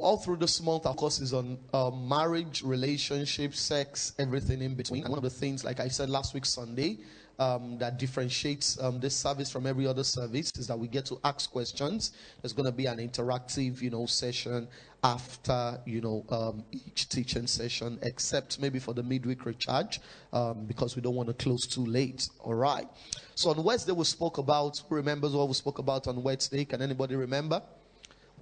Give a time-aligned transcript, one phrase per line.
[0.00, 5.02] all through this month, of course, is on um, marriage, relationship, sex, everything in between.
[5.02, 6.98] And one of the things, like I said last week, Sunday,
[7.38, 11.20] um, that differentiates um, this service from every other service is that we get to
[11.22, 12.12] ask questions.
[12.42, 14.66] There's going to be an interactive, you know, session
[15.04, 20.00] after, you know, um, each teaching session, except maybe for the midweek recharge,
[20.32, 22.28] um, because we don't want to close too late.
[22.40, 22.88] All right.
[23.36, 24.82] So on Wednesday we spoke about.
[24.88, 26.64] Who remembers what we spoke about on Wednesday?
[26.64, 27.62] Can anybody remember?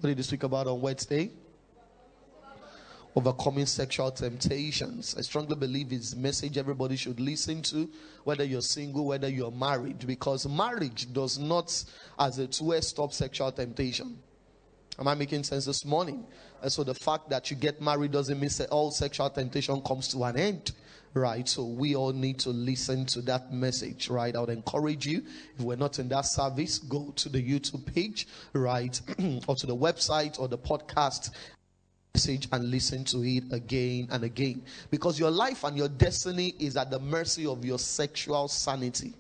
[0.01, 1.33] What did we speak about on Wednesday?
[3.17, 5.15] Overcoming sexual temptations.
[5.19, 7.89] I strongly believe it's a message everybody should listen to,
[8.25, 11.85] whether you're single, whether you're married, because marriage does not,
[12.19, 14.19] as a two-way, stop sexual temptation.
[14.99, 16.27] Am I making sense this morning?
[16.63, 20.09] And so the fact that you get married doesn't mean that all sexual temptation comes
[20.09, 20.73] to an end.
[21.15, 24.37] Right, so we all need to listen to that message, right?
[24.37, 25.23] I would encourage you,
[25.59, 29.01] if we're not in that service, go to the YouTube page, right,
[29.49, 31.31] or to the website or the podcast
[32.17, 34.63] message and listen to it again and again.
[34.91, 39.13] Because your life and your destiny is at the mercy of your sexual sanity.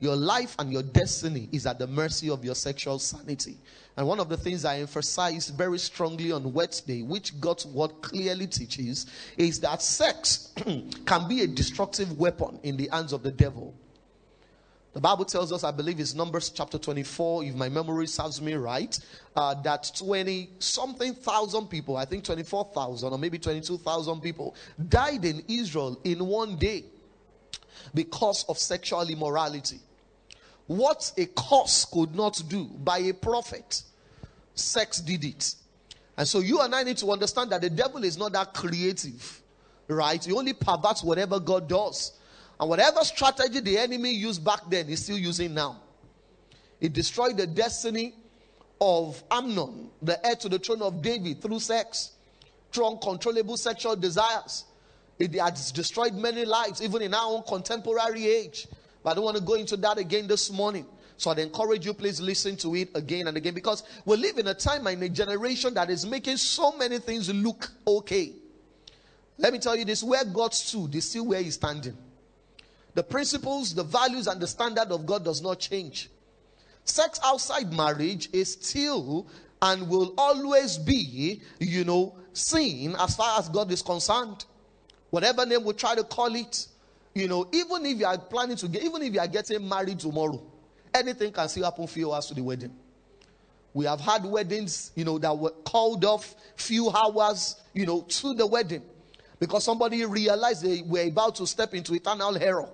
[0.00, 3.56] Your life and your destiny is at the mercy of your sexual sanity.
[3.96, 8.46] And one of the things I emphasize very strongly on Wednesday, which God's word clearly
[8.46, 9.06] teaches,
[9.38, 10.52] is that sex
[11.06, 13.74] can be a destructive weapon in the hands of the devil.
[14.96, 18.54] The Bible tells us, I believe it's Numbers chapter 24, if my memory serves me
[18.54, 18.98] right,
[19.36, 24.54] uh, that 20 something thousand people, I think 24,000 or maybe 22,000 people,
[24.88, 26.86] died in Israel in one day
[27.92, 29.80] because of sexual immorality.
[30.66, 33.82] What a curse could not do by a prophet,
[34.54, 35.56] sex did it.
[36.16, 39.42] And so you and I need to understand that the devil is not that creative,
[39.88, 40.24] right?
[40.24, 42.12] He only perverts whatever God does.
[42.58, 45.80] And whatever strategy the enemy used back then, he's still using now.
[46.80, 48.14] It destroyed the destiny
[48.80, 52.12] of Amnon, the heir to the throne of David, through sex,
[52.72, 54.64] through uncontrollable sexual desires.
[55.18, 58.68] It has destroyed many lives, even in our own contemporary age.
[59.02, 60.86] But I don't want to go into that again this morning.
[61.16, 64.48] So I'd encourage you, please listen to it again and again because we live in
[64.48, 68.32] a time and a generation that is making so many things look okay.
[69.38, 71.96] Let me tell you this where God stood is still where He's standing.
[72.96, 76.08] The principles, the values, and the standard of God does not change.
[76.82, 79.26] Sex outside marriage is still
[79.60, 84.46] and will always be, you know, sin as far as God is concerned.
[85.10, 86.68] Whatever name we try to call it,
[87.14, 89.98] you know, even if you are planning to get, even if you are getting married
[90.00, 90.42] tomorrow,
[90.94, 92.74] anything can still happen few hours to the wedding.
[93.74, 98.32] We have had weddings, you know, that were called off few hours, you know, to
[98.32, 98.84] the wedding
[99.38, 102.70] because somebody realized they were about to step into eternal error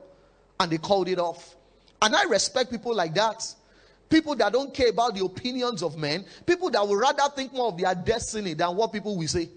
[0.61, 1.57] and they called it off.
[2.01, 3.47] And I respect people like that.
[4.09, 7.69] People that don't care about the opinions of men, people that would rather think more
[7.69, 9.49] of their destiny than what people will say.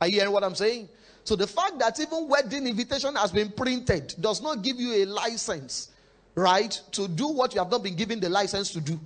[0.00, 0.88] Are you hearing what I'm saying?
[1.24, 5.06] So the fact that even wedding invitation has been printed does not give you a
[5.06, 5.90] license,
[6.34, 8.98] right, to do what you have not been given the license to do.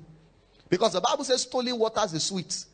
[0.68, 2.64] Because the Bible says stolen waters is sweet.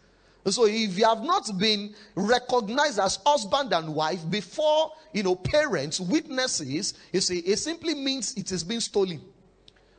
[0.47, 6.01] So if you have not been recognized as husband and wife before, you know, parents,
[6.01, 9.21] witnesses, you see, it simply means it is being stolen.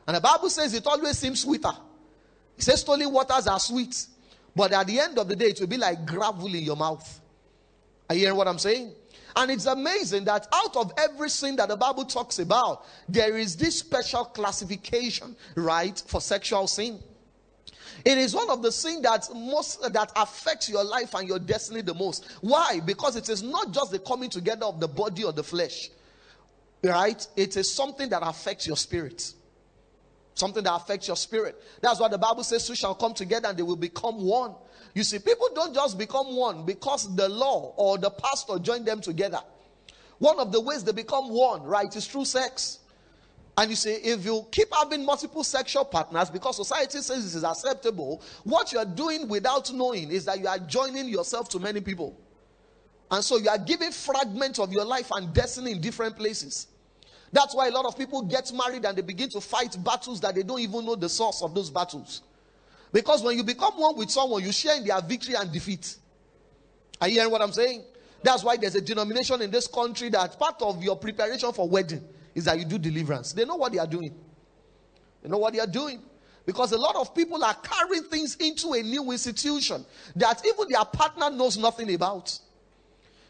[0.08, 1.72] And the Bible says it always seems sweeter.
[2.58, 4.06] It says stolen waters are sweet.
[4.56, 7.20] But at the end of the day, it will be like gravel in your mouth.
[8.08, 8.92] Are you hearing what I'm saying?
[9.36, 13.56] And it's amazing that out of every sin that the Bible talks about, there is
[13.56, 17.00] this special classification, right, for sexual sin.
[18.04, 21.82] It is one of the things that most that affects your life and your destiny
[21.82, 22.26] the most.
[22.40, 22.80] Why?
[22.80, 25.90] Because it is not just the coming together of the body or the flesh.
[26.82, 27.26] Right?
[27.36, 29.34] It is something that affects your spirit.
[30.34, 31.62] Something that affects your spirit.
[31.82, 34.54] That's why the Bible says two shall come together and they will become one.
[34.94, 39.00] You see, people don't just become one because the law or the pastor joined them
[39.00, 39.40] together.
[40.18, 42.79] One of the ways they become one, right, is through sex.
[43.60, 47.44] And you say, if you keep having multiple sexual partners because society says this is
[47.44, 51.82] acceptable, what you are doing without knowing is that you are joining yourself to many
[51.82, 52.18] people.
[53.10, 56.68] And so you are giving fragments of your life and destiny in different places.
[57.32, 60.36] That's why a lot of people get married and they begin to fight battles that
[60.36, 62.22] they don't even know the source of those battles.
[62.94, 65.96] Because when you become one with someone, you share in their victory and defeat.
[66.98, 67.84] Are you hearing what I'm saying?
[68.22, 72.08] That's why there's a denomination in this country that part of your preparation for wedding
[72.40, 73.32] is that you do deliverance.
[73.32, 74.14] They know what they are doing.
[75.22, 76.02] They know what they are doing.
[76.46, 79.84] Because a lot of people are carrying things into a new institution
[80.16, 82.36] that even their partner knows nothing about.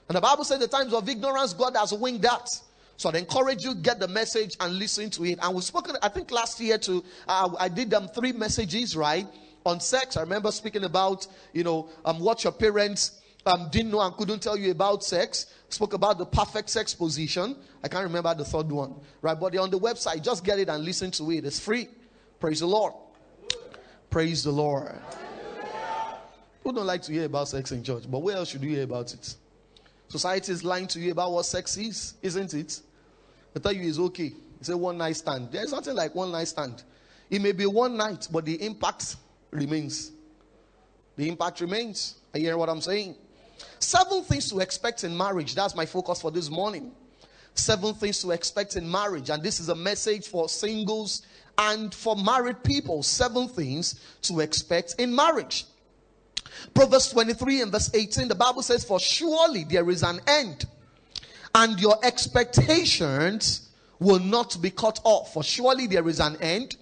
[0.08, 2.48] And the Bible says the times of ignorance, God has winged that.
[2.96, 5.38] So i encourage you, get the message and listen to it.
[5.42, 9.26] And we've spoken, I think last year to, uh, I did them three messages, right?
[9.64, 10.16] On sex.
[10.16, 14.40] I remember speaking about, you know, um, what your parents um, didn't know and couldn't
[14.40, 17.56] tell you about sex, spoke about the perfect sex position.
[17.82, 19.38] I can't remember the third one, right?
[19.38, 20.22] But on the website.
[20.22, 21.44] Just get it and listen to it.
[21.44, 21.88] It's free.
[22.38, 22.92] Praise the Lord.
[24.10, 24.94] Praise the Lord.
[26.58, 28.84] People don't like to hear about sex in church, but where else should you hear
[28.84, 29.34] about it?
[30.08, 32.80] Society is lying to you about what sex is, isn't it?
[33.54, 34.32] They tell you it's okay.
[34.58, 35.50] It's a one night stand.
[35.50, 36.82] There's nothing like one night stand.
[37.30, 39.16] It may be one night, but the impact
[39.50, 40.10] remains.
[41.16, 42.16] The impact remains.
[42.34, 43.16] I hear what I'm saying.
[43.78, 45.54] Seven things to expect in marriage.
[45.54, 46.92] That's my focus for this morning.
[47.54, 49.30] Seven things to expect in marriage.
[49.30, 51.22] And this is a message for singles
[51.58, 53.02] and for married people.
[53.02, 55.64] Seven things to expect in marriage.
[56.74, 60.66] Proverbs 23 and verse 18, the Bible says, For surely there is an end,
[61.54, 63.68] and your expectations
[63.98, 65.32] will not be cut off.
[65.32, 66.76] For surely there is an end,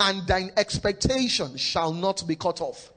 [0.00, 2.90] and thine expectation shall not be cut off.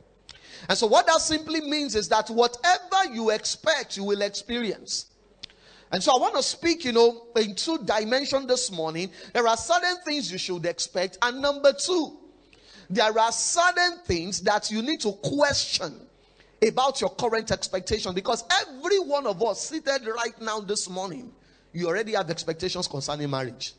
[0.69, 5.07] And so, what that simply means is that whatever you expect, you will experience.
[5.91, 9.11] And so, I want to speak, you know, in two dimensions this morning.
[9.33, 11.17] There are certain things you should expect.
[11.21, 12.17] And number two,
[12.89, 16.07] there are certain things that you need to question
[16.65, 21.31] about your current expectation because every one of us seated right now this morning,
[21.73, 23.73] you already have expectations concerning marriage.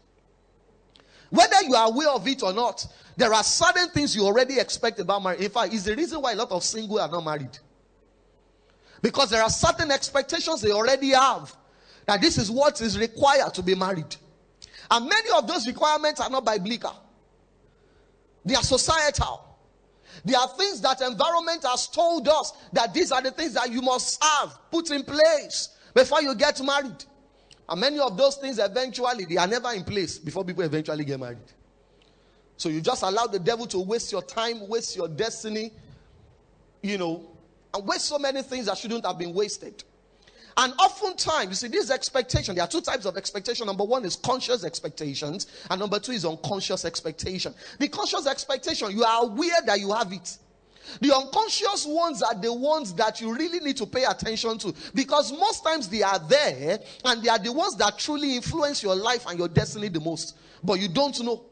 [1.31, 2.87] Whether you are aware of it or not,
[3.17, 5.41] there are certain things you already expect about marriage.
[5.41, 7.59] In fact, it's the reason why a lot of single are not married.
[9.03, 11.55] Because there are certain expectations they already have
[12.06, 14.17] that this is what is required to be married.
[14.91, 16.94] And many of those requirements are not biblical.
[18.44, 19.53] They are societal.
[20.25, 23.82] There are things that environment has told us that these are the things that you
[23.82, 27.05] must have put in place before you get married.
[27.69, 31.19] And many of those things eventually they are never in place before people eventually get
[31.19, 31.38] married.
[32.56, 35.72] So you just allow the devil to waste your time, waste your destiny,
[36.82, 37.28] you know,
[37.75, 39.82] and waste so many things that shouldn't have been wasted.
[40.56, 43.66] And oftentimes, you see, this expectation, there are two types of expectation.
[43.66, 47.54] Number one is conscious expectations, and number two is unconscious expectation.
[47.78, 50.37] The conscious expectation, you are aware that you have it.
[51.00, 55.32] The unconscious ones are the ones that you really need to pay attention to because
[55.32, 59.25] most times they are there and they are the ones that truly influence your life
[59.28, 60.37] and your destiny the most.
[60.62, 61.44] But you don't know.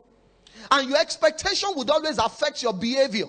[0.70, 3.26] And your expectation would always affect your behavior.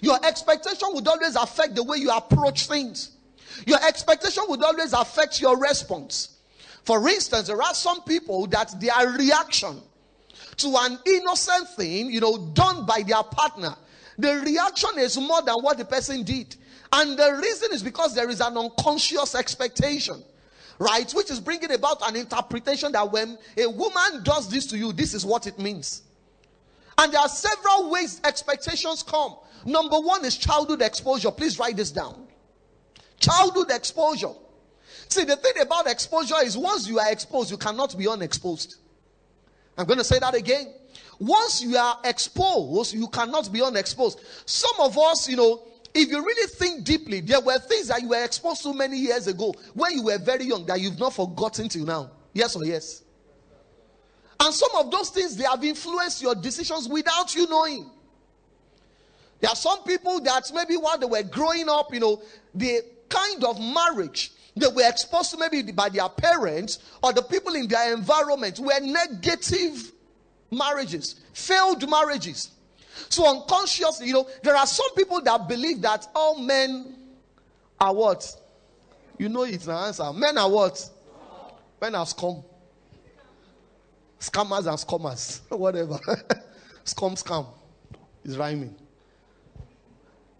[0.00, 3.12] Your expectation would always affect the way you approach things.
[3.66, 6.36] Your expectation would always affect your response.
[6.84, 9.80] For instance, there are some people that their reaction
[10.58, 13.74] to an innocent thing, you know, done by their partner,
[14.18, 16.54] the reaction is more than what the person did.
[16.92, 20.22] And the reason is because there is an unconscious expectation,
[20.78, 21.10] right?
[21.12, 25.14] Which is bringing about an interpretation that when a woman does this to you, this
[25.14, 26.02] is what it means.
[27.00, 29.36] And there are several ways expectations come.
[29.64, 31.30] Number one is childhood exposure.
[31.30, 32.28] Please write this down.
[33.18, 34.32] Childhood exposure.
[35.08, 38.76] See, the thing about exposure is once you are exposed, you cannot be unexposed.
[39.78, 40.74] I'm going to say that again.
[41.18, 44.20] Once you are exposed, you cannot be unexposed.
[44.44, 45.62] Some of us, you know,
[45.94, 49.26] if you really think deeply, there were things that you were exposed to many years
[49.26, 52.10] ago when you were very young that you've not forgotten till now.
[52.34, 53.02] Yes or yes?
[54.40, 57.90] And some of those things, they have influenced your decisions without you knowing.
[59.40, 62.22] There are some people that maybe while they were growing up, you know,
[62.54, 67.54] the kind of marriage they were exposed to maybe by their parents or the people
[67.54, 69.92] in their environment were negative
[70.50, 72.50] marriages, failed marriages.
[73.08, 76.94] So unconsciously, you know, there are some people that believe that all men
[77.80, 78.30] are what?
[79.18, 80.12] You know it's an answer.
[80.12, 80.90] Men are what?
[81.80, 82.42] Men are scum.
[84.20, 85.40] Scammers and scammers.
[85.48, 85.98] Whatever.
[86.84, 87.46] scum scam.
[88.22, 88.76] Is rhyming.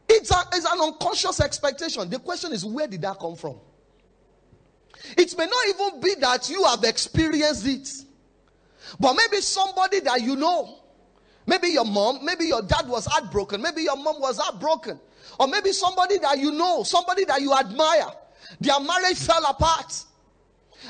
[0.06, 2.10] It's, a, it's an unconscious expectation.
[2.10, 3.56] The question is, where did that come from?
[5.16, 7.88] It may not even be that you have experienced it.
[8.98, 10.80] But maybe somebody that you know,
[11.46, 15.00] maybe your mom, maybe your dad was heartbroken, maybe your mom was heartbroken,
[15.38, 18.06] or maybe somebody that you know, somebody that you admire,
[18.60, 20.04] their marriage fell apart.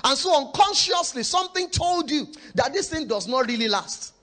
[0.04, 4.14] And so unconsciously, something told you that this thing does not really last.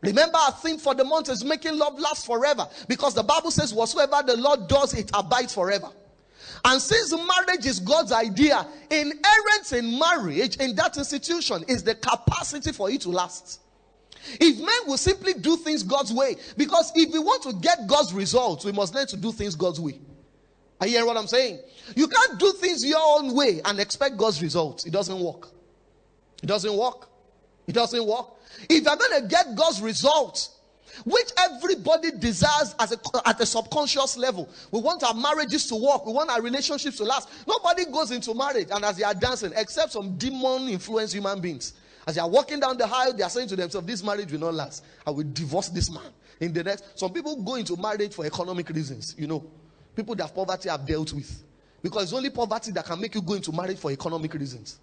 [0.00, 3.72] Remember, our theme for the month is making love last forever because the Bible says,
[3.72, 5.88] Whatsoever the Lord does, it abides forever.
[6.64, 12.72] And since marriage is God's idea, inherent in marriage, in that institution, is the capacity
[12.72, 13.60] for it to last.
[14.40, 18.12] If men will simply do things God's way, because if we want to get God's
[18.12, 19.98] results, we must learn to do things God's way.
[20.82, 21.60] Are you hearing what I'm saying?
[21.94, 24.84] You can't do things your own way and expect God's results.
[24.84, 25.50] It doesn't work.
[26.42, 27.08] It doesn't work.
[27.68, 28.26] It doesn't work.
[28.68, 30.58] If you're going to get God's results,
[31.04, 34.48] which everybody desires as a, at a subconscious level.
[34.72, 37.28] We want our marriages to work, we want our relationships to last.
[37.46, 41.74] Nobody goes into marriage and as they are dancing, except some demon influenced human beings.
[42.08, 44.40] As they are walking down the aisle, they are saying to themselves, This marriage will
[44.40, 44.84] not last.
[45.06, 46.10] I will divorce this man.
[46.40, 49.48] In the next, some people go into marriage for economic reasons, you know.
[49.94, 51.42] People that poverty have dealt with.
[51.82, 54.78] Because it's only poverty that can make you go into marriage for economic reasons.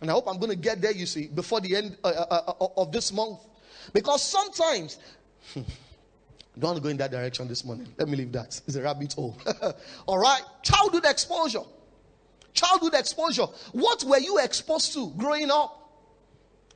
[0.00, 2.52] And I hope I'm going to get there, you see, before the end uh, uh,
[2.60, 3.38] uh, of this month.
[3.92, 4.98] Because sometimes,
[5.54, 5.64] don't
[6.58, 7.86] want to go in that direction this morning.
[7.98, 8.60] Let me leave that.
[8.66, 9.36] It's a rabbit hole.
[10.06, 10.40] All right.
[10.62, 11.62] Childhood exposure.
[12.54, 13.46] Childhood exposure.
[13.72, 15.76] What were you exposed to growing up?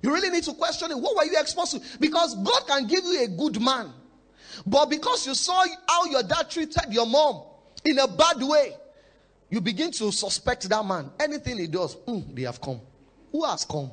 [0.02, 0.98] You really need to question it.
[0.98, 1.98] What were you exposed to?
[1.98, 3.90] Because God can give you a good man.
[4.66, 7.42] But because you saw how your dad treated your mom
[7.84, 8.76] in a bad way,
[9.50, 11.11] you begin to suspect that man.
[11.20, 12.80] Anything he does, mm, they have come.
[13.32, 13.90] Who has come?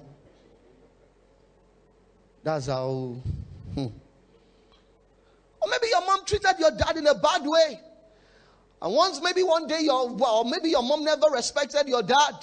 [2.43, 3.15] That's how.
[3.75, 3.87] Hmm.
[5.61, 7.79] Or maybe your mom treated your dad in a bad way.
[8.81, 12.33] And once, maybe one day, your well, maybe your mom never respected your dad.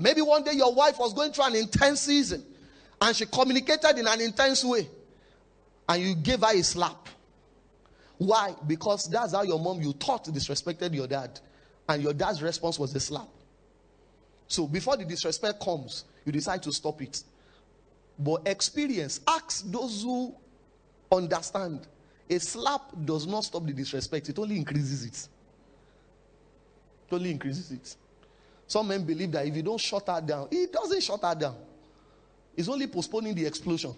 [0.00, 2.44] Maybe one day your wife was going through an intense season
[3.00, 4.88] and she communicated in an intense way.
[5.88, 7.05] And you gave her a slap.
[8.18, 8.54] Why?
[8.66, 11.38] Because that's how your mom, you thought, disrespected your dad.
[11.88, 13.28] And your dad's response was a slap.
[14.48, 17.22] So before the disrespect comes, you decide to stop it.
[18.18, 20.34] But experience, ask those who
[21.12, 21.86] understand.
[22.28, 25.28] A slap does not stop the disrespect, it only increases it.
[27.08, 27.96] It only increases it.
[28.66, 31.56] Some men believe that if you don't shut her down, it doesn't shut her down.
[32.56, 33.94] It's only postponing the explosion.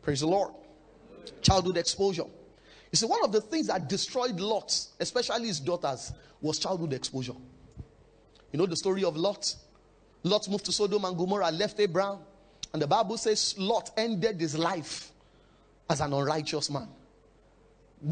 [0.00, 0.52] Praise the Lord.
[1.40, 2.24] Childhood exposure.
[2.90, 7.34] You see, one of the things that destroyed Lot, especially his daughters, was childhood exposure.
[8.52, 9.54] You know the story of Lot?
[10.24, 12.18] Lot moved to Sodom and Gomorrah, left Abraham.
[12.72, 15.10] And the Bible says Lot ended his life
[15.88, 16.88] as an unrighteous man.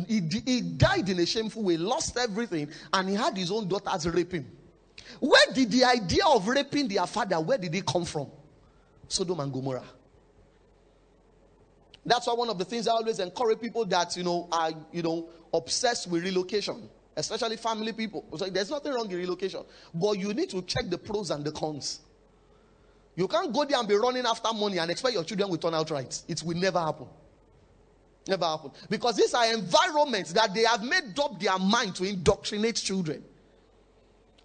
[0.07, 4.09] He, he died in a shameful way, lost everything, and he had his own daughters
[4.09, 4.51] rape him.
[5.19, 8.29] Where did the idea of raping their father, where did it come from?
[9.09, 9.83] Sodom and Gomorrah.
[12.05, 15.03] That's why one of the things I always encourage people that you know are you
[15.03, 18.25] know obsessed with relocation, especially family people.
[18.37, 19.63] So there's nothing wrong in relocation,
[19.95, 22.01] but you need to check the pros and the cons.
[23.17, 25.75] You can't go there and be running after money and expect your children will turn
[25.75, 26.23] out right.
[26.27, 27.07] It will never happen.
[28.27, 28.71] Never happen.
[28.89, 33.25] Because these are environments that they have made up their mind to indoctrinate children.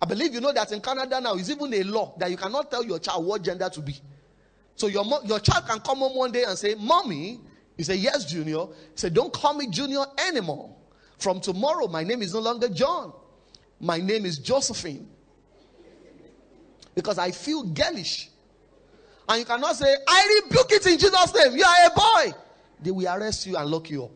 [0.01, 2.69] I believe you know that in Canada now is even a law that you cannot
[2.69, 3.95] tell your child what gender to be.
[4.75, 7.39] So your, your child can come home one day and say, Mommy,
[7.77, 8.65] you say, Yes, Junior.
[8.67, 10.75] He said, Don't call me Junior anymore.
[11.17, 13.13] From tomorrow, my name is no longer John.
[13.79, 15.07] My name is Josephine.
[16.93, 18.29] Because I feel girlish.
[19.27, 21.57] And you cannot say, I rebuke it in Jesus' name.
[21.57, 22.37] You are a boy.
[22.81, 24.11] They will arrest you and lock you up.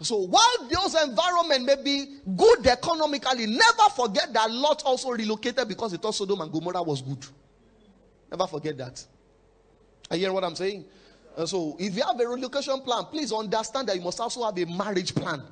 [0.00, 5.92] So while those environment may be good economically, never forget that Lot also relocated because
[5.92, 7.24] he thought Sodom and Gomorrah was good.
[8.32, 9.04] Never forget that.
[10.10, 10.86] I hear what I'm saying?
[11.44, 14.64] So if you have a relocation plan, please understand that you must also have a
[14.64, 15.42] marriage plan.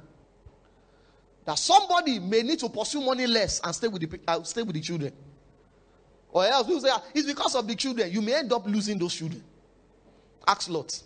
[1.44, 4.74] That somebody may need to pursue money less and stay with the uh, stay with
[4.74, 5.12] the children.
[6.32, 8.10] Or else you say ah, it's because of the children.
[8.10, 9.42] You may end up losing those children.
[10.46, 11.02] Ask Lot.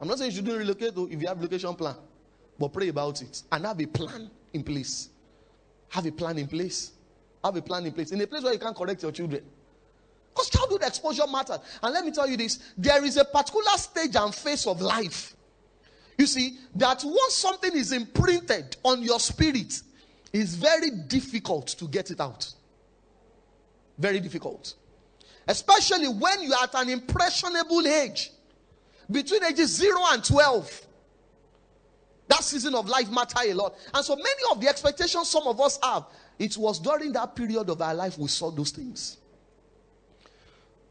[0.00, 1.96] I'm not saying you shouldn't relocate though if you have relocation plan.
[2.58, 5.10] But pray about it and have a plan in place.
[5.90, 6.92] Have a plan in place.
[7.44, 8.12] Have a plan in place.
[8.12, 9.42] In a place where you can't correct your children.
[10.36, 11.60] Because childhood exposure matters.
[11.82, 15.34] And let me tell you this there is a particular stage and phase of life.
[16.18, 19.80] You see, that once something is imprinted on your spirit,
[20.32, 22.52] it's very difficult to get it out.
[23.98, 24.74] Very difficult.
[25.48, 28.30] Especially when you are at an impressionable age,
[29.10, 30.82] between ages 0 and 12.
[32.28, 33.74] That season of life matter a lot.
[33.94, 36.06] And so many of the expectations some of us have,
[36.38, 39.18] it was during that period of our life we saw those things.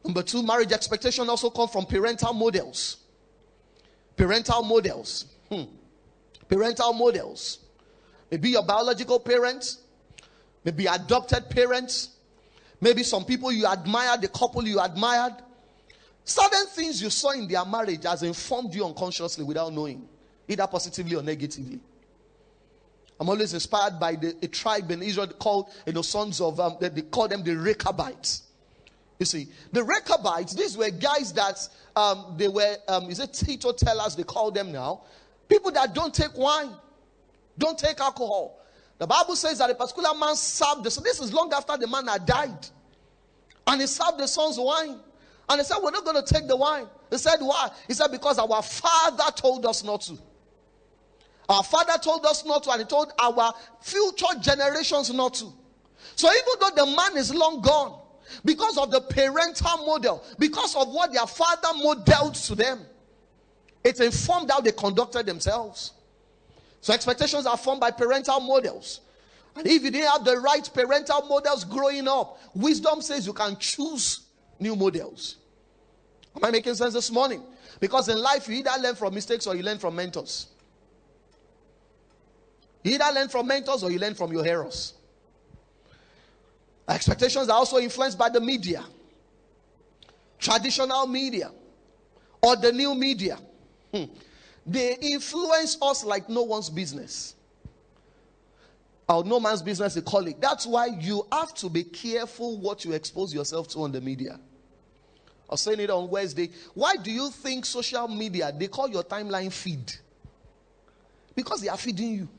[0.06, 2.98] Number two, marriage expectation also come from parental models.
[4.16, 5.26] Parental models.
[5.52, 5.64] Hmm.
[6.48, 7.58] Parental models.
[8.30, 9.80] Maybe your biological parents,
[10.64, 12.10] maybe adopted parents,
[12.80, 15.34] maybe some people you admired, the couple you admired.
[16.24, 20.08] Certain things you saw in their marriage has informed you unconsciously without knowing,
[20.48, 21.80] either positively or negatively.
[23.20, 26.78] I'm always inspired by the, a tribe in Israel called, you know, sons of, um,
[26.80, 28.45] they, they call them the Rechabites.
[29.20, 33.72] You see, the Rechabites, these were guys that um, they were, um, is it Tito
[33.72, 35.04] teetotalers they call them now?
[35.48, 36.72] People that don't take wine,
[37.58, 38.60] don't take alcohol.
[38.98, 41.88] The Bible says that a particular man served the So this is long after the
[41.88, 42.68] man had died.
[43.68, 45.00] And he served the sons wine.
[45.50, 46.88] And he said, We're not going to take the wine.
[47.10, 47.70] He said, Why?
[47.88, 50.18] He said, Because our father told us not to.
[51.48, 55.52] Our father told us not to, and he told our future generations not to.
[56.16, 58.00] So even though the man is long gone,
[58.44, 62.86] because of the parental model, because of what their father modeled to them,
[63.84, 65.94] it informed how they conducted themselves.
[66.82, 69.02] So expectations are formed by parental models.
[69.56, 73.58] And if you didn't have the right parental models growing up, wisdom says you can
[73.58, 74.22] choose
[74.60, 75.38] new models.
[76.36, 77.42] Am I making sense this morning?
[77.80, 80.48] Because in life, you either learn from mistakes or you learn from mentors.
[82.84, 84.95] You either learn from mentors or you learn from your heroes.
[86.88, 88.84] Expectations are also influenced by the media,
[90.38, 91.52] traditional media,
[92.42, 93.40] or the new media.
[93.94, 94.04] Hmm.
[94.66, 97.36] They influence us like no one's business.
[99.08, 100.38] Or no man's business, a colleague.
[100.40, 104.40] That's why you have to be careful what you expose yourself to on the media.
[105.48, 106.50] I was saying it on Wednesday.
[106.74, 109.94] Why do you think social media, they call your timeline feed?
[111.36, 112.30] Because they are feeding you.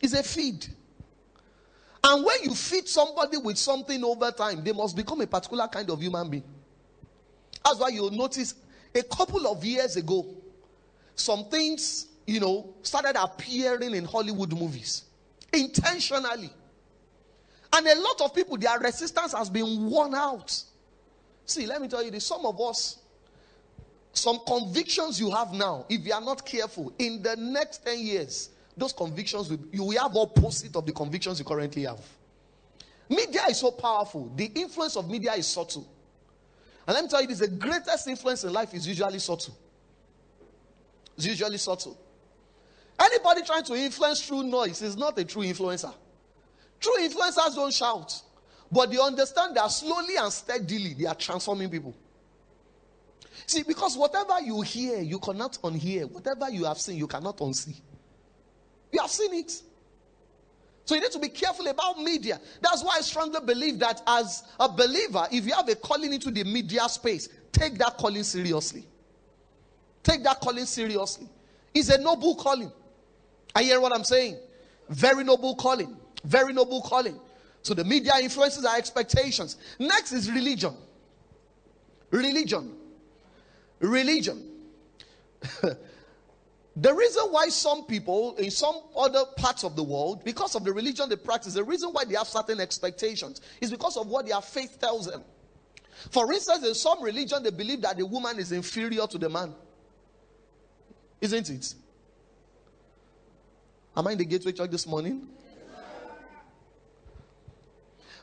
[0.00, 0.66] It's a feed.
[2.04, 5.88] And when you feed somebody with something over time, they must become a particular kind
[5.90, 6.44] of human being.
[7.64, 8.54] That's why you'll notice
[8.94, 10.26] a couple of years ago,
[11.14, 15.04] some things, you know, started appearing in Hollywood movies
[15.52, 16.50] intentionally.
[17.72, 20.62] And a lot of people, their resistance has been worn out.
[21.46, 22.98] See, let me tell you this some of us,
[24.12, 28.50] some convictions you have now, if you are not careful, in the next 10 years,
[28.76, 32.00] those convictions will, you will have opposite of the convictions you currently have.
[33.08, 34.32] Media is so powerful.
[34.34, 35.86] The influence of media is subtle.
[36.86, 39.56] And let me tell you this the greatest influence in life is usually subtle.
[41.16, 41.98] It's usually subtle.
[42.98, 45.92] Anybody trying to influence through noise is not a true influencer.
[46.80, 48.20] True influencers don't shout,
[48.70, 51.94] but they understand that slowly and steadily they are transforming people.
[53.46, 56.10] See, because whatever you hear, you cannot unhear.
[56.10, 57.76] Whatever you have seen, you cannot unsee.
[58.92, 59.62] You have seen it.
[60.84, 62.40] So you need to be careful about media.
[62.60, 66.30] That's why I strongly believe that as a believer, if you have a calling into
[66.30, 68.86] the media space, take that calling seriously.
[70.02, 71.28] Take that calling seriously.
[71.72, 72.72] It's a noble calling.
[73.54, 74.36] I hear what I'm saying.
[74.88, 75.96] Very noble calling.
[76.24, 77.18] Very noble calling.
[77.62, 79.56] So the media influences our expectations.
[79.78, 80.74] Next is religion.
[82.10, 82.74] Religion.
[83.78, 84.48] Religion.
[86.76, 90.72] The reason why some people in some other parts of the world, because of the
[90.72, 94.40] religion they practice, the reason why they have certain expectations is because of what their
[94.40, 95.22] faith tells them.
[96.10, 99.54] For instance, in some religion, they believe that the woman is inferior to the man.
[101.20, 101.74] Isn't it?
[103.94, 105.28] Am I in the gateway church this morning?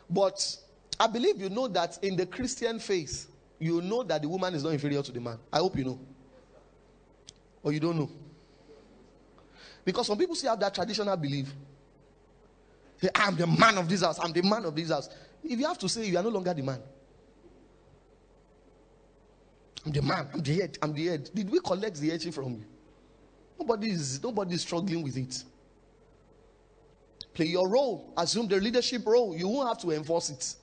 [0.09, 0.57] But
[0.99, 4.63] I believe you know that in the Christian faith, you know that the woman is
[4.63, 5.37] not inferior to the man.
[5.53, 5.99] I hope you know.
[7.61, 8.09] Or you don't know.
[9.89, 11.51] Because some people still have that traditional belief.
[13.01, 14.19] Say, I'm the man of this house.
[14.19, 15.09] I'm the man of this house.
[15.43, 16.79] If you have to say you are no longer the man.
[19.83, 20.27] I'm the man.
[20.31, 20.77] I'm the head.
[20.83, 21.31] I'm the head.
[21.33, 22.65] Did we collect the headship from you?
[23.59, 25.43] Nobody is nobody is struggling with it.
[27.33, 28.13] Play your role.
[28.15, 29.35] Assume the leadership role.
[29.35, 30.55] You won't have to enforce it.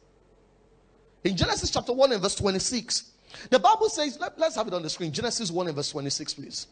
[1.29, 3.11] In Genesis chapter 1 and verse 26,
[3.51, 5.11] the Bible says, let, us have it on the screen.
[5.11, 6.69] Genesis 1 and verse 26, please.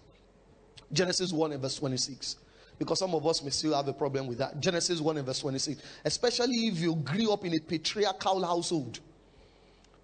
[0.92, 2.36] Genesis 1 and verse 26
[2.78, 4.60] because some of us may still have a problem with that.
[4.60, 5.80] Genesis 1 and verse 26.
[6.04, 9.00] Especially if you grew up in a patriarchal household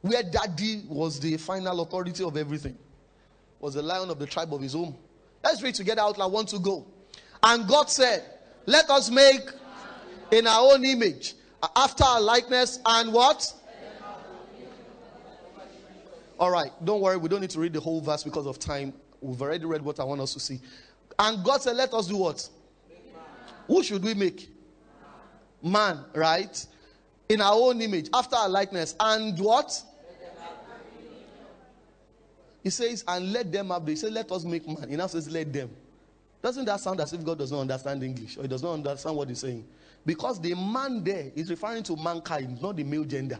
[0.02, 2.76] where daddy was the final authority of everything,
[3.59, 4.94] was the lion of the tribe of his own.
[5.42, 6.33] Let's read together out loud.
[6.33, 6.87] Want to go?
[7.42, 8.24] And God said,
[8.66, 9.42] Let us make
[10.30, 11.35] in our own image,
[11.76, 13.52] after our likeness, and what?
[16.38, 18.94] All right, don't worry, we don't need to read the whole verse because of time.
[19.20, 20.61] We've already read what I want us to see.
[21.18, 22.48] And God said, Let us do what?
[23.70, 24.50] Who should we make?
[25.62, 26.66] Man, right?
[27.28, 28.96] In our own image, after our likeness.
[28.98, 29.80] And what?
[32.64, 33.87] He says, and let them have.
[33.87, 34.88] He says, let us make man.
[34.88, 35.70] He now says, let them.
[36.42, 39.16] Doesn't that sound as if God does not understand English or he does not understand
[39.16, 39.64] what he's saying?
[40.04, 43.38] Because the man there is referring to mankind, not the male gender.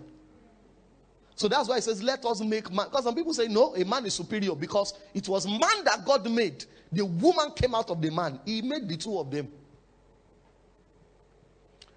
[1.35, 2.87] So that's why he says, let us make man.
[2.87, 6.31] Because some people say, no, a man is superior because it was man that God
[6.31, 6.67] made.
[6.93, 8.39] The woman came out of the man.
[8.45, 9.49] He made the two of them.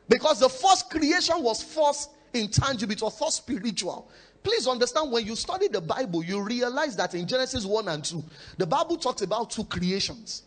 [0.10, 4.10] Because the first creation was first intangible, it was first spiritual.
[4.44, 8.24] Please understand when you study the Bible, you realize that in Genesis 1 and 2,
[8.58, 10.44] the Bible talks about two creations.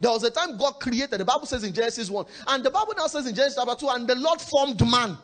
[0.00, 2.94] There was a time God created, the Bible says in Genesis 1, and the Bible
[2.96, 5.16] now says in Genesis chapter 2, and the Lord formed man.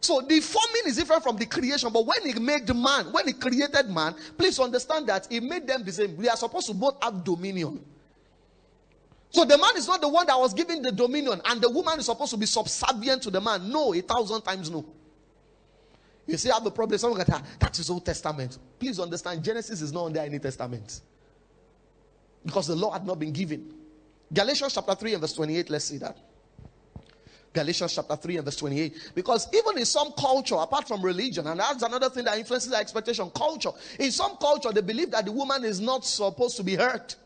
[0.00, 3.32] So the forming is different from the creation, but when he made man, when he
[3.32, 6.16] created man, please understand that he made them the same.
[6.16, 7.84] We are supposed to both have dominion.
[9.34, 11.98] So the man is not the one that was given the dominion, and the woman
[11.98, 13.68] is supposed to be subservient to the man.
[13.68, 14.84] No, a thousand times no.
[16.24, 16.96] You see, I have a problem.
[16.98, 17.42] Someone got that.
[17.44, 18.56] Ah, that is Old Testament.
[18.78, 21.00] Please understand, Genesis is not under any testament
[22.44, 23.74] because the law had not been given.
[24.32, 26.16] Galatians chapter 3 and verse 28, let's see that.
[27.52, 29.12] Galatians chapter 3 and verse 28.
[29.16, 32.80] Because even in some culture, apart from religion, and that's another thing that influences our
[32.80, 33.70] expectation, culture.
[33.98, 37.16] In some culture, they believe that the woman is not supposed to be hurt.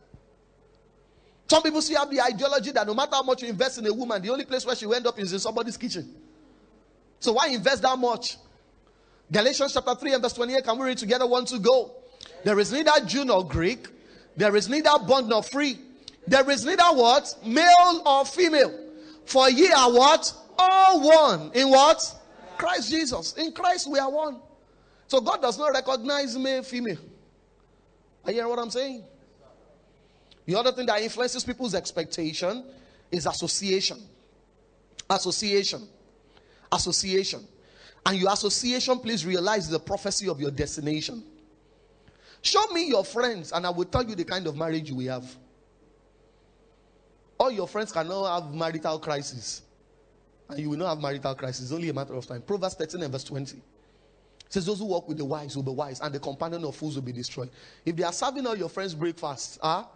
[1.48, 3.92] Some people still have the ideology that no matter how much you invest in a
[3.92, 6.14] woman, the only place where she will end up is in somebody's kitchen.
[7.20, 8.37] So why invest that much?
[9.32, 10.62] Galatians chapter 3 and verse 28.
[10.62, 11.26] Can we read together?
[11.26, 11.92] One to go.
[12.44, 13.88] There is neither Jew nor Greek.
[14.37, 15.78] There is neither bond nor free.
[16.26, 17.34] There is neither what?
[17.44, 18.87] Male or female.
[19.24, 20.32] For ye are what?
[20.58, 21.50] All one.
[21.54, 22.02] In what?
[22.58, 23.32] Christ Jesus.
[23.34, 24.38] In Christ we are one.
[25.06, 26.98] So God does not recognize male, female.
[28.24, 29.04] Are you hearing what I'm saying?
[30.48, 32.64] The other thing that influences people's expectation
[33.12, 33.98] is association.
[35.11, 35.87] Association.
[36.72, 37.46] Association.
[38.06, 41.22] And your association, please realize the prophecy of your destination.
[42.40, 45.12] Show me your friends, and I will tell you the kind of marriage you will
[45.12, 45.37] have.
[47.38, 49.61] All your friends cannot have marital crisis.
[50.48, 51.64] And you will not have marital crisis.
[51.64, 52.40] It's only a matter of time.
[52.40, 53.61] Proverbs 13 and verse 20
[54.48, 56.94] says, Those who walk with the wise will be wise, and the companion of fools
[56.94, 57.50] will be destroyed.
[57.84, 59.87] If they are serving all your friends breakfast, ah,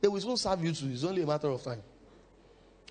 [0.00, 0.88] they will soon serve you too.
[0.92, 1.82] It's only a matter of time.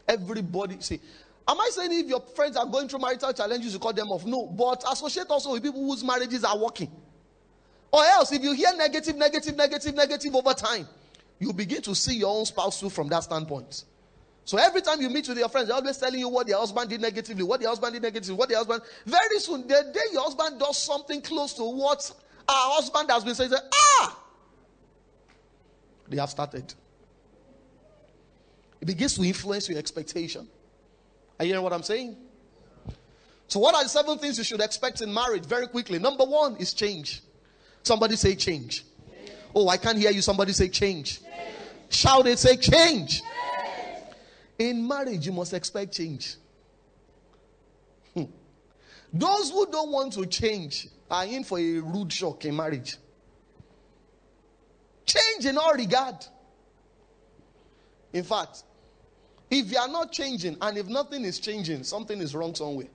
[0.08, 1.00] Everybody, see,
[1.48, 4.26] am I saying if your friends are going through marital challenges, you cut them off?
[4.26, 6.92] No, but associate also with people whose marriages are working.
[7.92, 10.88] Or else, if you hear negative, negative, negative, negative over time,
[11.40, 13.86] you begin to see your own spouse too from that standpoint.
[14.44, 16.90] So every time you meet with your friends, they're always telling you what their husband
[16.90, 18.84] did negatively, what their husband did negatively, what their husband.
[19.06, 22.12] Very soon, the day your husband does something close to what
[22.48, 24.20] our husband has been saying, ah,
[26.08, 26.74] they have started.
[28.86, 30.48] It begins to influence your expectation.
[31.40, 32.16] Are you hearing what I'm saying?
[33.48, 35.44] So, what are the seven things you should expect in marriage?
[35.44, 35.98] Very quickly.
[35.98, 37.24] Number one is change.
[37.82, 38.84] Somebody say change.
[39.08, 39.32] change.
[39.56, 40.22] Oh, I can't hear you.
[40.22, 41.20] Somebody say change.
[41.20, 41.26] change.
[41.90, 43.24] Shout it, say change.
[43.24, 43.24] change.
[44.60, 46.36] In marriage, you must expect change.
[48.14, 48.26] Hmm.
[49.12, 52.98] Those who don't want to change are in for a rude shock in marriage.
[55.08, 56.24] Change in all regard.
[58.14, 58.62] In fact,
[59.50, 62.88] if you are not changing and if nothing is changing, something is wrong somewhere.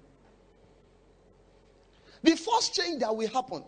[2.22, 3.64] The first change that will happen.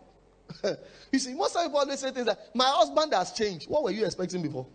[1.12, 3.68] you see, most people always say things like, My husband has changed.
[3.68, 4.66] What were you expecting before?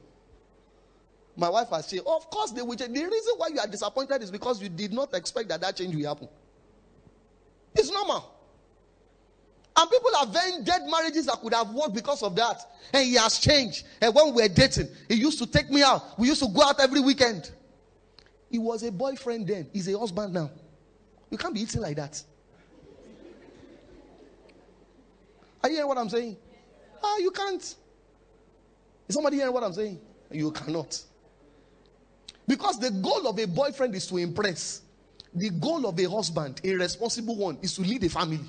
[1.35, 2.07] My wife has changed.
[2.07, 2.93] Of course, they will change.
[2.93, 5.95] The reason why you are disappointed is because you did not expect that that change
[5.95, 6.27] will happen.
[7.75, 8.33] It's normal.
[9.79, 10.33] And people have
[10.65, 12.59] dead marriages that could have worked because of that.
[12.91, 13.85] And he has changed.
[14.01, 16.17] And when we were dating, he used to take me out.
[16.17, 17.51] We used to go out every weekend.
[18.49, 19.69] He was a boyfriend then.
[19.73, 20.49] He's a husband now.
[21.29, 22.21] You can't be eating like that.
[25.61, 26.37] Are you hearing what I'm saying?
[27.03, 27.61] Ah, you can't.
[27.61, 27.75] Is
[29.15, 29.99] somebody hearing what I'm saying?
[30.31, 31.03] You cannot.
[32.47, 34.81] Because the goal of a boyfriend is to impress.
[35.35, 38.39] The goal of a husband, a responsible one, is to lead a family.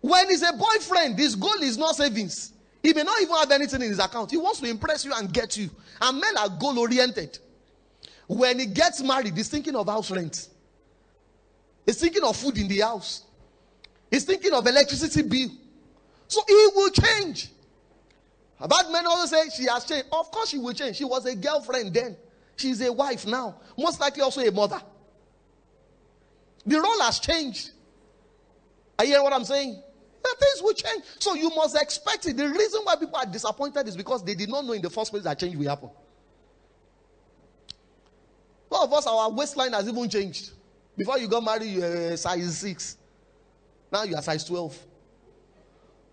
[0.00, 2.53] When he's a boyfriend, his goal is not savings.
[2.84, 4.30] He may not even have anything in his account.
[4.30, 5.70] He wants to impress you and get you.
[6.02, 7.38] And men are goal oriented.
[8.26, 10.48] When he gets married, he's thinking of house rent.
[11.86, 13.22] He's thinking of food in the house.
[14.10, 15.48] He's thinking of electricity bill.
[16.28, 17.48] So he will change.
[18.60, 20.08] Bad men always say she has changed.
[20.12, 20.96] Of course, she will change.
[20.96, 22.18] She was a girlfriend then.
[22.56, 23.60] She's a wife now.
[23.78, 24.80] Most likely, also a mother.
[26.66, 27.70] The role has changed.
[28.98, 29.82] Are you hearing what I'm saying?
[30.24, 31.04] The things will change.
[31.20, 32.36] So you must expect it.
[32.36, 35.12] The reason why people are disappointed is because they did not know in the first
[35.12, 35.90] place that change will happen.
[38.70, 40.50] Lot of us, our waistline has even changed.
[40.96, 42.96] Before you got married, you were size 6.
[43.92, 44.76] Now you are size 12.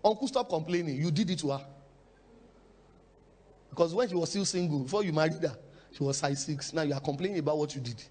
[0.04, 0.96] Uncle, stop complaining.
[1.00, 1.66] You did it to her.
[3.70, 5.56] Because when she was still single, before you married her,
[5.92, 6.72] she was size six.
[6.74, 8.02] Now you are complaining about what you did.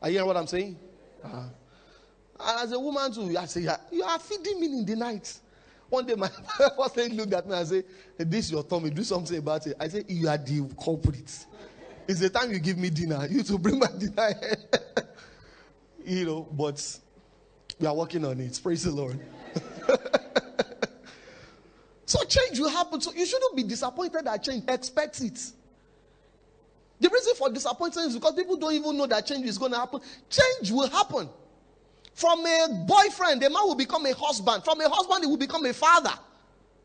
[0.00, 0.78] Are you hearing what I'm saying?
[1.22, 1.42] Uh-huh.
[2.42, 5.38] As a woman too, I say, you are feeding me in the night.
[5.88, 6.28] One day, my
[6.76, 7.84] first thing looked at me and said,
[8.18, 9.76] This is your tummy, do something about it.
[9.78, 11.46] I said, You are the culprit.
[12.08, 13.26] It's the time you give me dinner.
[13.28, 14.34] You to bring my dinner.
[16.04, 16.98] you know, but
[17.78, 18.58] we are working on it.
[18.62, 19.18] Praise the Lord.
[22.10, 23.00] So change will happen.
[23.00, 24.64] So you shouldn't be disappointed that change.
[24.66, 25.40] Expect it.
[26.98, 29.78] The reason for disappointment is because people don't even know that change is going to
[29.78, 30.00] happen.
[30.28, 31.28] Change will happen.
[32.20, 34.62] From a boyfriend, the man will become a husband.
[34.62, 36.12] From a husband, he will become a father.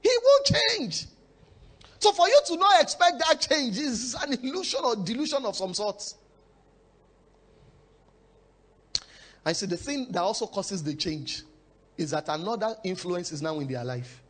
[0.02, 1.08] He will change.
[2.00, 5.74] So for you to not expect that change is an illusion or delusion of some
[5.74, 6.14] sort.
[9.46, 11.44] I see the thing that also causes the change
[11.98, 14.22] is that another influence is now in their life.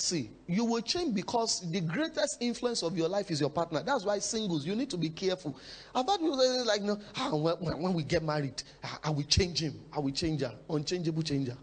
[0.00, 3.82] See, you will change because the greatest influence of your life is your partner.
[3.82, 5.54] That's why singles, you need to be careful.
[5.94, 9.24] I've heard people say, like, no, ah, when, when, we get married, I, I will
[9.24, 9.78] change him.
[9.94, 10.54] I will change her.
[10.70, 11.54] Unchangeable changer.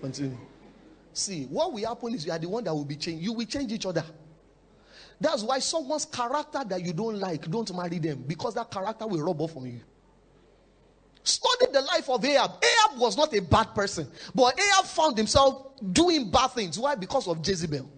[0.00, 0.36] Continue.
[1.12, 3.22] See, what will happen is you are the one that will be changed.
[3.22, 4.04] You will change each other.
[5.20, 9.22] That's why someone's character that you don't like, don't marry them because that character will
[9.22, 9.80] rub off on you.
[11.56, 12.50] Study the life of Ahab.
[12.62, 16.78] Ahab was not a bad person, but Ahab found himself doing bad things.
[16.78, 16.94] Why?
[16.94, 17.90] Because of Jezebel.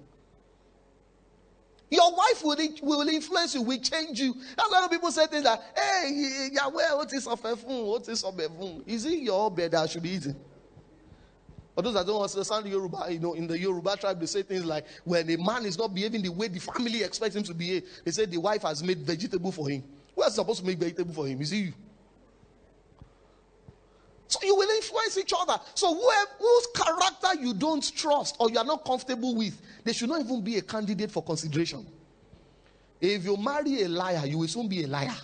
[1.90, 4.34] Your wife will, will influence you, will change you.
[4.56, 7.54] That's why people say things like, hey, yeah, well, what is of a?
[7.54, 8.48] What is of a?
[8.86, 10.36] Is it your bed that I should be eating?
[11.74, 14.64] For those that don't understand Yoruba, you know, in the Yoruba tribe, they say things
[14.64, 17.84] like, when a man is not behaving the way the family expects him to behave,
[18.04, 19.82] they say the wife has made vegetable for him.
[20.14, 21.40] Who is supposed to make vegetable for him?
[21.40, 21.72] Is it you?
[24.28, 25.58] So you will influence each other.
[25.74, 30.10] So whoever, whose character you don't trust or you are not comfortable with, they should
[30.10, 31.86] not even be a candidate for consideration.
[33.00, 35.16] If you marry a liar, you will soon be a liar.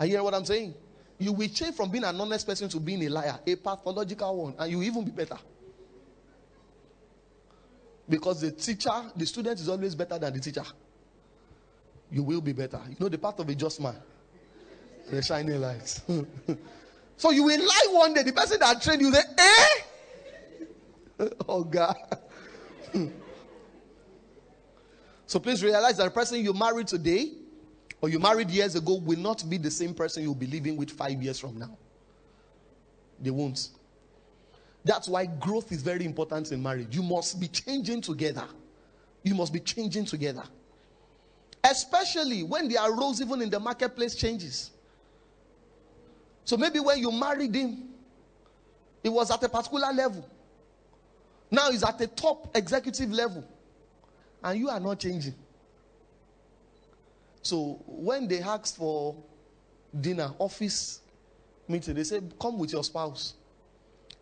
[0.00, 0.74] Are you hearing what I'm saying?
[1.18, 4.54] You will change from being an honest person to being a liar, a pathological one,
[4.58, 5.38] and you will even be better.
[8.08, 10.64] Because the teacher, the student is always better than the teacher.
[12.10, 12.80] You will be better.
[12.88, 13.96] You know the path of a just man.
[15.10, 16.00] The shining lights.
[17.16, 18.22] So you will lie one day.
[18.22, 21.26] The person that trained you say, eh?
[21.48, 21.96] oh God.
[25.26, 27.32] so please realize that the person you married today
[28.00, 30.90] or you married years ago will not be the same person you'll be living with
[30.90, 31.76] five years from now.
[33.20, 33.68] They won't.
[34.84, 36.94] That's why growth is very important in marriage.
[36.94, 38.44] You must be changing together.
[39.22, 40.42] You must be changing together.
[41.62, 44.72] Especially when the arose even in the marketplace changes.
[46.44, 47.88] So maybe when you married him,
[49.02, 50.28] he was at a particular level.
[51.50, 53.44] Now he's at the top executive level.
[54.42, 55.34] And you are not changing.
[57.42, 59.16] So when they ask for
[59.98, 61.00] dinner, office
[61.68, 63.34] meeting, they say, Come with your spouse.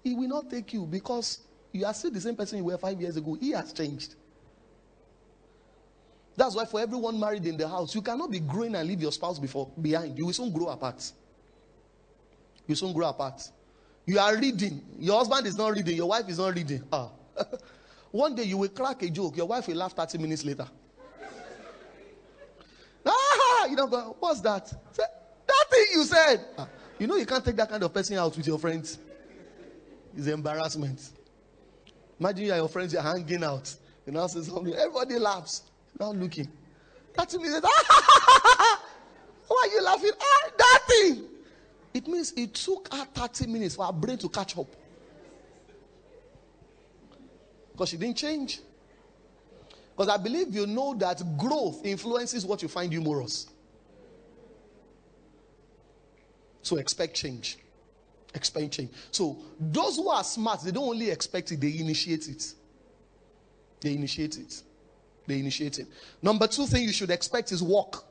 [0.05, 1.41] He will not take you because
[1.73, 3.37] you are still the same person you were five years ago.
[3.41, 4.17] He has changed.
[6.37, 9.13] That's why for everyone married in the house, you cannot be growing and leave your
[9.13, 10.19] spouse before behind.
[10.19, 11.13] You will soon grow apart
[12.67, 13.43] you soon grow apart.
[14.07, 14.83] You are reading.
[14.99, 15.97] Your husband is not reading.
[15.97, 16.83] Your wife is not reading.
[16.93, 17.11] Ah.
[18.11, 19.37] One day you will crack a joke.
[19.37, 20.67] Your wife will laugh 30 minutes later.
[23.07, 24.69] ah, you know, what's that?
[24.69, 25.03] Say,
[25.47, 26.45] that thing you said.
[26.59, 28.99] Ah, you know, you can't take that kind of person out with your friends.
[30.17, 31.11] It's embarrassment.
[32.21, 33.75] Imagine you and your friends are hanging out.
[34.07, 34.75] You know, say something.
[34.75, 35.63] Everybody laughs.
[35.99, 36.49] Now looking.
[37.17, 37.61] 30 minutes.
[37.65, 38.83] Ah,
[39.49, 40.11] why are you laughing?
[40.21, 41.25] Ah, that thing.
[41.95, 44.67] It means it took her 30 minutes for her brain to catch up.
[47.73, 48.61] Because she didn't change.
[49.97, 53.47] Because I believe you know that growth influences what you find humorous.
[56.63, 57.59] So expect change.
[58.35, 58.91] Expect change.
[59.11, 62.55] So those who are smart, they don't only expect it, they initiate it.
[63.81, 64.63] They initiate it.
[65.27, 65.89] They initiate it.
[66.23, 68.05] Number two thing you should expect is walk.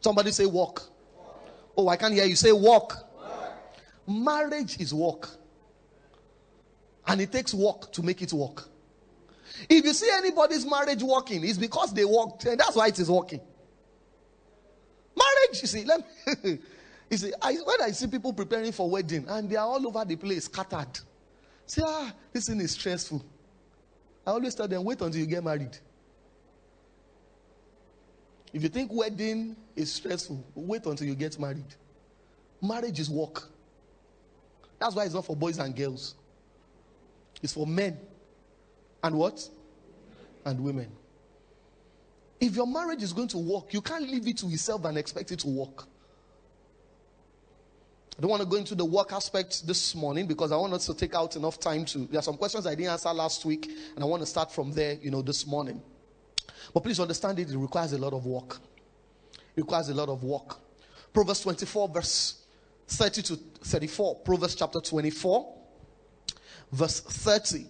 [0.00, 0.88] Somebody say walk.
[1.76, 2.96] Oh, I can't hear you say walk.
[4.06, 5.28] Marriage is work.
[7.06, 8.68] And it takes work to make it work.
[9.68, 13.10] If you see anybody's marriage working, it's because they worked, and that's why it is
[13.10, 13.40] working.
[15.16, 16.00] Marriage, you see, let
[16.44, 16.58] me,
[17.10, 20.04] you see, I, when I see people preparing for wedding and they are all over
[20.04, 21.00] the place, scattered,
[21.64, 23.24] say, ah, this thing is stressful.
[24.26, 25.78] I always tell them, wait until you get married.
[28.56, 31.74] If you think wedding is stressful, wait until you get married.
[32.62, 33.50] Marriage is work.
[34.78, 36.14] That's why it's not for boys and girls.
[37.42, 37.98] It's for men.
[39.04, 39.46] And what?
[40.46, 40.90] And women.
[42.40, 45.32] If your marriage is going to work, you can't leave it to yourself and expect
[45.32, 45.82] it to work.
[48.16, 50.86] I don't want to go into the work aspect this morning because I want us
[50.86, 52.06] to take out enough time to.
[52.06, 54.72] There are some questions I didn't answer last week, and I want to start from
[54.72, 55.82] there, you know, this morning.
[56.72, 58.58] But please understand it, it requires a lot of work.
[59.56, 60.58] It requires a lot of work.
[61.12, 62.42] Proverbs 24, verse
[62.88, 64.16] 30 to 34.
[64.16, 65.54] Proverbs chapter 24,
[66.72, 67.66] verse 30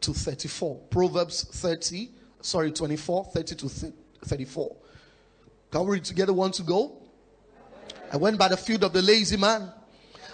[0.00, 0.76] to 34.
[0.90, 3.68] Proverbs 30, sorry, 24, 30 to
[4.24, 4.76] 34.
[5.70, 6.32] Can we read together?
[6.32, 7.02] Want to go?
[8.12, 9.70] I went by the field of the lazy man,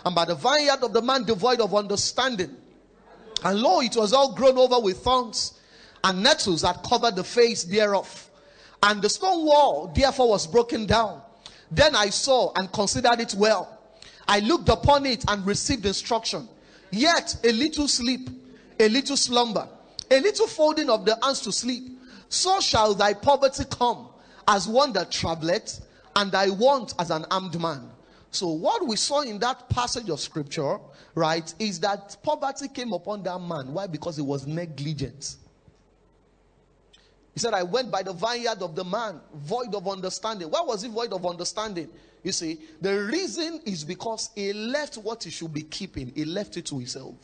[0.05, 2.57] and by the vineyard of the man devoid of understanding.
[3.43, 5.59] And lo, it was all grown over with thorns,
[6.05, 8.31] and nettles that covered the face thereof.
[8.83, 11.23] And the stone wall therefore was broken down.
[11.71, 13.81] Then I saw and considered it well.
[14.29, 16.49] I looked upon it and received instruction.
[16.91, 18.29] Yet a little sleep,
[18.79, 19.67] a little slumber,
[20.11, 21.99] a little folding of the hands to sleep.
[22.29, 24.09] So shall thy poverty come
[24.47, 25.81] as one that travelleth,
[26.17, 27.91] and thy want as an armed man.
[28.31, 30.79] So, what we saw in that passage of scripture,
[31.15, 33.73] right, is that poverty came upon that man.
[33.73, 33.87] Why?
[33.87, 35.37] Because he was negligent.
[37.35, 40.49] He said, I went by the vineyard of the man, void of understanding.
[40.51, 41.89] Why was he void of understanding?
[42.23, 46.57] You see, the reason is because he left what he should be keeping, he left
[46.57, 47.17] it to himself.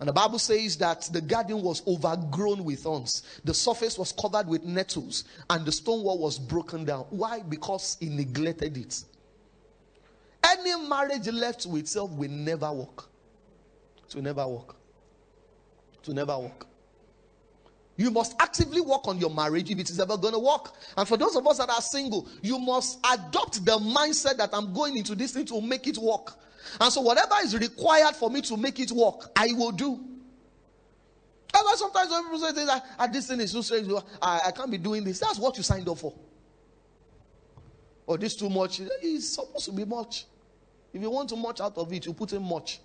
[0.00, 3.22] And the Bible says that the garden was overgrown with thorns.
[3.44, 7.06] The surface was covered with nettles, and the stone wall was broken down.
[7.10, 7.40] Why?
[7.40, 9.04] Because he neglected it.
[10.42, 13.04] Any marriage left to itself will never work.
[14.08, 14.74] To never work.
[16.02, 16.66] To never work.
[17.96, 20.72] You must actively work on your marriage if it is ever going to work.
[20.96, 24.72] And for those of us that are single, you must adopt the mindset that I'm
[24.72, 26.32] going into this thing to make it work.
[26.80, 30.00] And so, whatever is required for me to make it work, I will do.
[31.52, 33.88] That's why sometimes people say things like, ah, this thing is too strange,
[34.22, 35.18] I, I can't be doing this.
[35.18, 36.14] That's what you signed up for.
[38.06, 38.80] Or this too much.
[39.02, 40.24] It's supposed to be much.
[40.94, 42.80] If you want too much out of it, you put in much.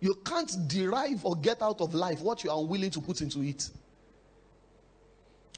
[0.00, 3.42] You can't derive or get out of life what you are unwilling to put into
[3.42, 3.68] it.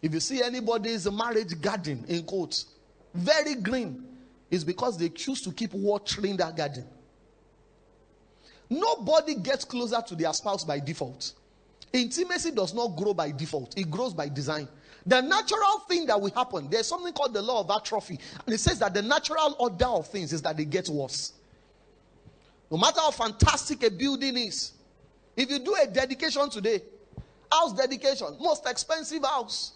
[0.03, 2.67] If you see anybody's marriage garden in quotes,
[3.15, 4.07] very green,
[4.51, 6.87] is because they choose to keep watering that garden.
[8.69, 11.33] Nobody gets closer to their spouse by default.
[11.93, 14.69] Intimacy does not grow by default, it grows by design.
[15.07, 18.19] The natural thing that will happen, there's something called the law of atrophy.
[18.45, 21.33] And it says that the natural order of things is that they get worse.
[22.71, 24.73] No matter how fantastic a building is,
[25.37, 26.83] if you do a dedication today,
[27.51, 29.73] house dedication, most expensive house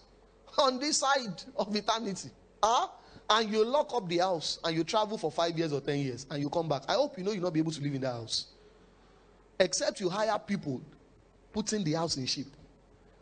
[0.59, 2.29] on this side of eternity,
[2.63, 2.87] huh?
[3.29, 6.25] and you lock up the house and you travel for five years or ten years
[6.29, 8.01] and you come back, I hope you know you'll not be able to live in
[8.01, 8.47] that house.
[9.59, 10.81] Except you hire people
[11.53, 12.53] putting the house in shape.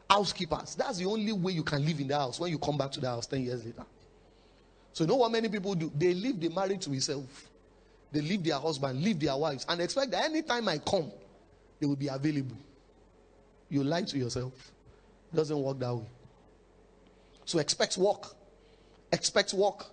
[0.09, 0.75] Housekeepers.
[0.75, 2.99] That's the only way you can live in the house when you come back to
[2.99, 3.85] the house 10 years later.
[4.91, 5.91] So, you know what many people do?
[5.95, 7.49] They leave the marriage to itself.
[8.11, 11.11] They leave their husband, leave their wives, and expect that anytime I come,
[11.79, 12.57] they will be available.
[13.69, 14.53] You lie to yourself.
[15.31, 16.05] It doesn't work that way.
[17.45, 18.35] So expect work.
[19.11, 19.85] Expect work.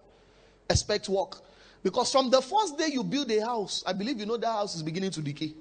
[0.68, 1.38] Expect work.
[1.82, 4.74] Because from the first day you build a house, I believe you know that house
[4.74, 5.54] is beginning to decay.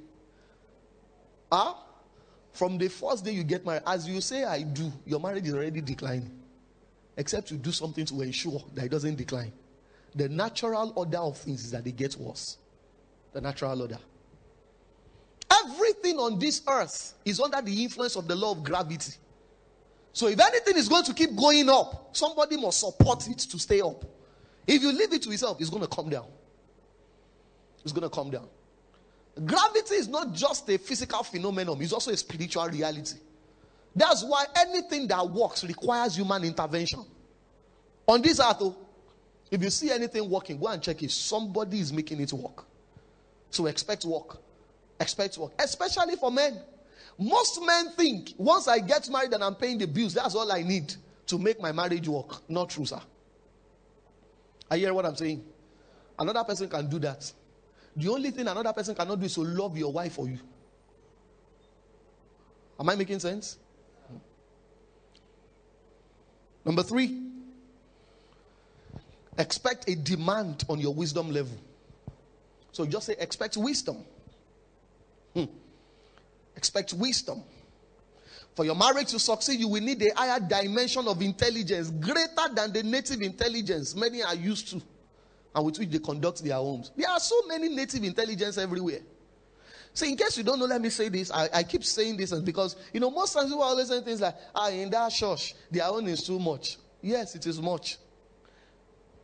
[1.51, 1.73] Ah?
[1.73, 1.83] Huh?
[2.53, 5.53] From the first day you get married, as you say, I do, your marriage is
[5.53, 6.31] already declining.
[7.15, 9.51] Except you do something to ensure that it doesn't decline.
[10.15, 12.57] The natural order of things is that it gets worse.
[13.33, 13.99] The natural order.
[15.65, 19.13] Everything on this earth is under the influence of the law of gravity.
[20.19, 23.79] So if anything is going to keep going up, somebody must support it to stay
[23.79, 24.03] up.
[24.67, 26.25] If you leave it to itself, it's going to come down.
[27.85, 28.49] It's going to come down.
[29.45, 33.15] Gravity is not just a physical phenomenon, it's also a spiritual reality.
[33.95, 37.05] That's why anything that works requires human intervention.
[38.05, 38.75] On this earth, oh,
[39.49, 42.65] if you see anything working, go and check if somebody is making it work.
[43.51, 44.41] So expect work.
[44.99, 45.53] Expect work.
[45.57, 46.59] Especially for men.
[47.19, 50.63] Most men think once I get married and I'm paying the bills, that's all I
[50.63, 50.95] need
[51.27, 52.49] to make my marriage work.
[52.49, 53.01] Not true, sir.
[54.71, 55.43] I hear what I'm saying.
[56.17, 57.31] Another person can do that.
[57.95, 60.39] The only thing another person cannot do is to love your wife for you.
[62.79, 63.57] Am I making sense?
[66.63, 67.21] Number three,
[69.37, 71.57] expect a demand on your wisdom level.
[72.71, 74.05] So just say, expect wisdom.
[75.33, 75.45] Hmm.
[76.59, 77.41] Expect wisdom.
[78.53, 82.73] For your marriage to succeed, you will need a higher dimension of intelligence, greater than
[82.73, 84.81] the native intelligence many are used to
[85.55, 86.91] and with which they conduct their homes.
[86.97, 88.99] There are so many native intelligence everywhere.
[89.93, 91.31] So, in case you don't know, let me say this.
[91.31, 94.19] I, I keep saying this because, you know, most times people are always saying things
[94.19, 96.77] like, ah, in that church, their own is too much.
[97.01, 97.97] Yes, it is much.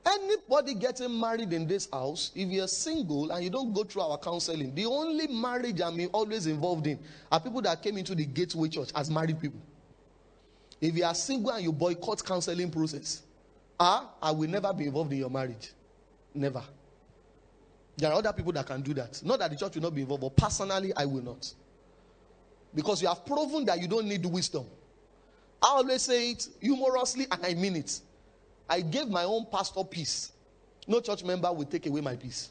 [0.05, 4.17] Anybody getting married in this house, if you're single and you don't go through our
[4.19, 6.99] counseling, the only marriage I'm always involved in
[7.31, 9.59] are people that came into the gateway church as married people.
[10.79, 13.23] If you are single and you boycott counseling process,
[13.79, 15.71] ah, I will never be involved in your marriage.
[16.35, 16.63] Never.
[17.97, 19.23] There are other people that can do that.
[19.23, 21.51] Not that the church will not be involved, but personally, I will not.
[22.75, 24.65] Because you have proven that you don't need wisdom.
[25.63, 28.01] I always say it humorously and I mean it.
[28.69, 30.31] I gave my own pastor peace.
[30.87, 32.49] No church member will take away my peace.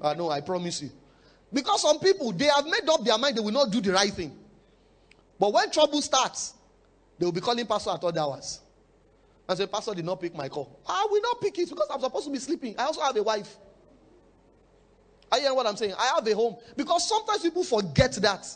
[0.00, 0.90] I know, I promise you.
[1.52, 4.12] Because some people, they have made up their mind they will not do the right
[4.12, 4.36] thing.
[5.38, 6.54] But when trouble starts,
[7.18, 8.60] they will be calling pastor at other hours.
[9.48, 10.78] And say, Pastor did not pick my call.
[10.86, 12.74] Ah, I will not pick it because I'm supposed to be sleeping.
[12.78, 13.56] I also have a wife.
[15.32, 15.94] Are you hearing what I'm saying?
[15.98, 16.56] I have a home.
[16.76, 18.46] Because sometimes people forget that.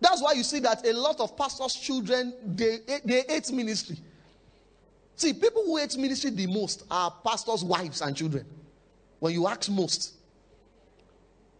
[0.00, 3.96] That's why you see that a lot of pastors' children they they hate ministry.
[5.16, 8.44] See, people who hate ministry the most are pastors' wives and children.
[9.20, 10.14] When you ask most,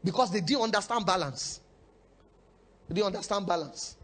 [0.02, 1.60] because they didn't understand balance.
[2.88, 3.96] They didn't understand balance.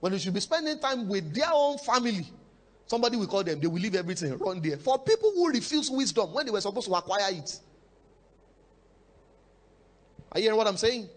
[0.00, 2.26] When they should be spending time with their own family,
[2.86, 4.76] somebody will call them, they will leave everything, run there.
[4.76, 7.58] For people who refuse wisdom when they were supposed to acquire it.
[10.32, 11.08] Are you hearing what I'm saying?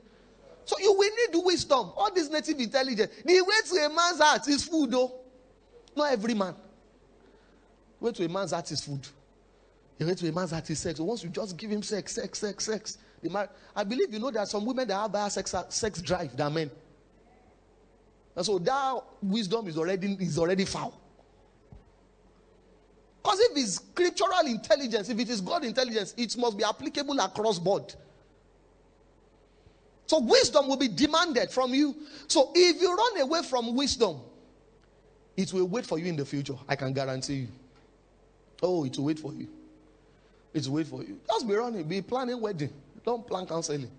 [0.64, 1.92] So you will need wisdom.
[1.98, 3.12] All this native intelligence.
[3.26, 5.12] The way to a man's heart is food, though.
[5.96, 6.56] Not every man.
[8.02, 9.08] Way to a man's heart is food.
[10.00, 11.00] The way to a man's heart is sex.
[11.00, 14.32] Once you just give him sex, sex, sex, sex, the man, I believe you know
[14.32, 16.72] there are some women that have higher sex, sex drive than men.
[18.36, 21.00] And so that wisdom is already is already foul.
[23.22, 27.60] Because if it's scriptural intelligence, if it is God intelligence, it must be applicable across
[27.60, 27.94] board.
[30.08, 31.96] So wisdom will be demanded from you.
[32.28, 34.22] So if you run away from wisdom,
[35.38, 36.56] it will wait for you in the future.
[36.68, 37.48] I can guarantee you.
[38.62, 39.48] Oh, it will wait for you.
[40.54, 41.20] It will wait for you.
[41.28, 42.72] Just be running, be planning wedding.
[43.04, 43.90] Don't plan counseling.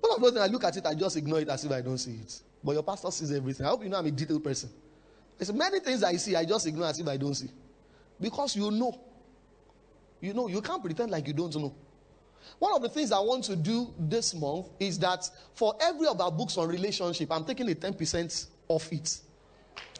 [0.00, 1.80] One of those things, I look at it, I just ignore it as if I
[1.80, 2.40] don't see it.
[2.62, 3.66] But your pastor sees everything.
[3.66, 4.70] I hope you know I'm a detailed person.
[5.38, 7.48] There's many things I see, I just ignore as if I don't see.
[8.20, 9.00] Because you know.
[10.20, 11.74] You know, you can't pretend like you don't know.
[12.58, 16.20] One of the things I want to do this month is that for every of
[16.20, 19.18] our books on relationship, I'm taking a 10% off it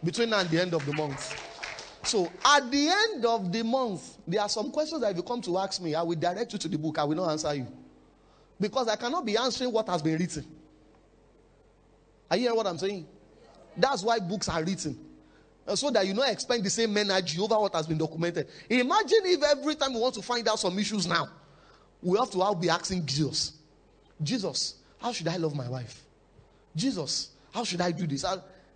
[0.03, 1.35] between now and the end of the month.
[2.05, 5.41] So at the end of the month, there are some questions that if you come
[5.43, 6.99] to ask me, I will direct you to the book.
[6.99, 7.67] I will not answer you.
[8.61, 10.45] Because I cannot be answering what has been written.
[12.31, 13.07] Are you hearing what I'm saying?
[13.77, 14.99] That's why books are written.
[15.75, 18.49] So that you not expend the same energy over what has been documented.
[18.69, 21.29] Imagine if every time we want to find out some issues now,
[22.03, 23.55] we have to all be asking Jesus,
[24.23, 26.03] Jesus, how should I love my wife?
[26.77, 28.25] Jesus, how should I do this?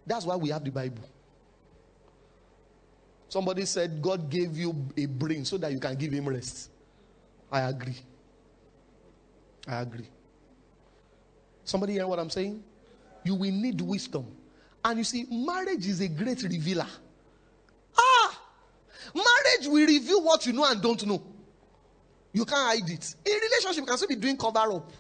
[0.06, 1.02] That's why we have the Bible.
[3.28, 6.70] Somebody said God gave you a brain so that you can give him rest.
[7.52, 7.96] I agree.
[9.66, 10.08] I agree.
[11.64, 12.62] Somebody hear what I'm saying?
[13.24, 14.26] You will need wisdom.
[14.82, 16.86] And you see, marriage is a great revealer.
[17.98, 18.40] Ah!
[19.14, 21.22] Marriage will reveal what you know and don't know.
[22.32, 23.14] You can't hide it.
[23.26, 24.90] In relationship, you can still be doing cover up.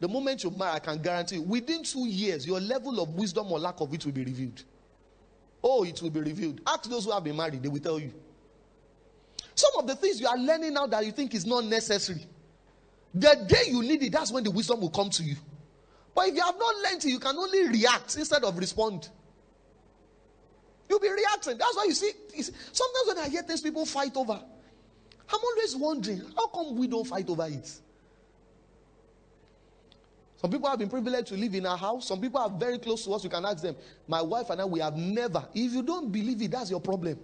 [0.00, 3.52] The moment you marry, I can guarantee you, within two years, your level of wisdom
[3.52, 4.64] or lack of it will be revealed.
[5.62, 6.60] Oh, it will be revealed.
[6.66, 8.12] Ask those who have been married, they will tell you.
[9.54, 12.24] Some of the things you are learning now that you think is not necessary.
[13.14, 15.36] The day you need it, that's when the wisdom will come to you.
[16.14, 19.08] But if you have not learned it, you can only react instead of respond.
[20.88, 21.58] You'll be reacting.
[21.58, 22.12] That's why you see,
[22.72, 24.40] sometimes when I hear things people fight over,
[25.32, 27.70] I'm always wondering, how come we don't fight over it?
[30.40, 32.08] Some people have been privileged to live in our house.
[32.08, 33.22] Some people are very close to us.
[33.22, 33.76] You can ask them.
[34.08, 37.18] My wife and I, we have never, if you don't believe it, that's your problem.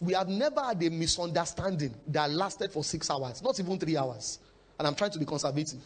[0.00, 4.40] We have never had a misunderstanding that lasted for six hours, not even three hours.
[4.76, 5.80] And I'm trying to be conservative.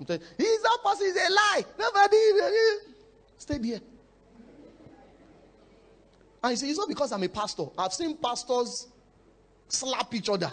[0.00, 1.64] I'm saying, is that person is a lie.
[1.78, 2.16] Nobody.
[3.36, 3.80] Stay there.
[6.42, 7.66] And you see, it's not because I'm a pastor.
[7.76, 8.86] I've seen pastors
[9.68, 10.50] slap each other.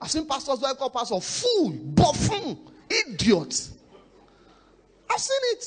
[0.00, 2.58] I've seen pastors who I call pastors fool, buffoon,
[2.90, 3.70] idiot.
[5.10, 5.64] I've seen it.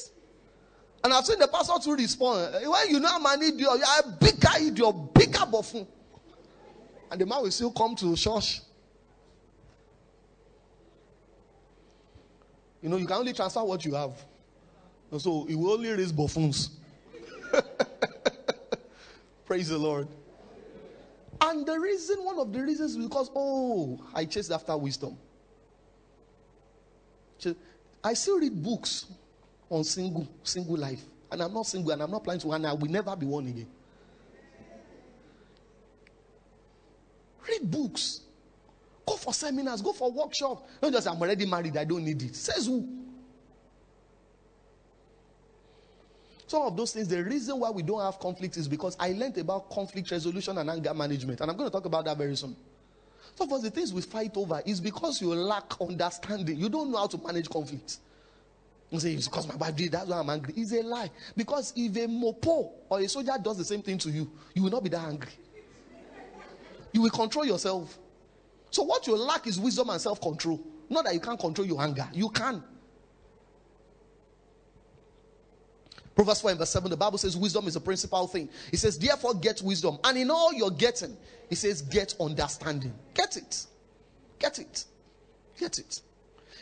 [1.03, 2.55] And I've seen the pastor to respond.
[2.55, 5.88] Eh, when you know I'm an idiot, you're a bigger idiot, bigger buffoon.
[7.09, 8.61] And the man will still come to church.
[12.82, 14.13] You know, you can only transfer what you have.
[15.17, 16.71] So he will only raise buffoons.
[19.45, 20.07] Praise the Lord.
[21.42, 25.18] And the reason, one of the reasons, because, oh, I chased after wisdom.
[28.04, 29.06] I still read books
[29.70, 31.04] on single, single life.
[31.32, 33.48] And I'm not single and I'm not planning to, and I will never be one
[33.48, 33.68] again.
[37.48, 38.22] Read books.
[39.06, 40.70] Go for seminars, go for workshops.
[40.82, 42.36] Don't just I'm already married, I don't need it.
[42.36, 42.88] Says who?
[46.48, 49.38] Some of those things, the reason why we don't have conflict is because I learned
[49.38, 51.41] about conflict resolution and anger management.
[51.41, 52.56] And I'm going to talk about that very soon.
[53.36, 56.58] Some of the things we fight over is because you lack understanding.
[56.58, 57.98] You don't know how to manage conflict.
[58.89, 60.54] You say, it's because my wife did, that's why I'm angry.
[60.56, 61.12] It's a lie.
[61.36, 64.72] Because if a mopo or a soldier does the same thing to you, you will
[64.72, 65.34] not be that angry.
[66.93, 68.00] You will control yourself.
[68.72, 70.62] So what you lack is wisdom and self-control.
[70.89, 72.08] Not that you can't control your anger.
[72.14, 72.64] You can.
[76.18, 78.49] Proverbs 4 and verse 7, the Bible says wisdom is a principal thing.
[78.74, 79.99] It says, therefore get wisdom.
[80.03, 81.15] And in all you're getting,
[81.47, 82.91] it says get understanding.
[83.13, 83.68] Get it.
[84.39, 84.86] Get it.
[85.59, 86.01] Get it.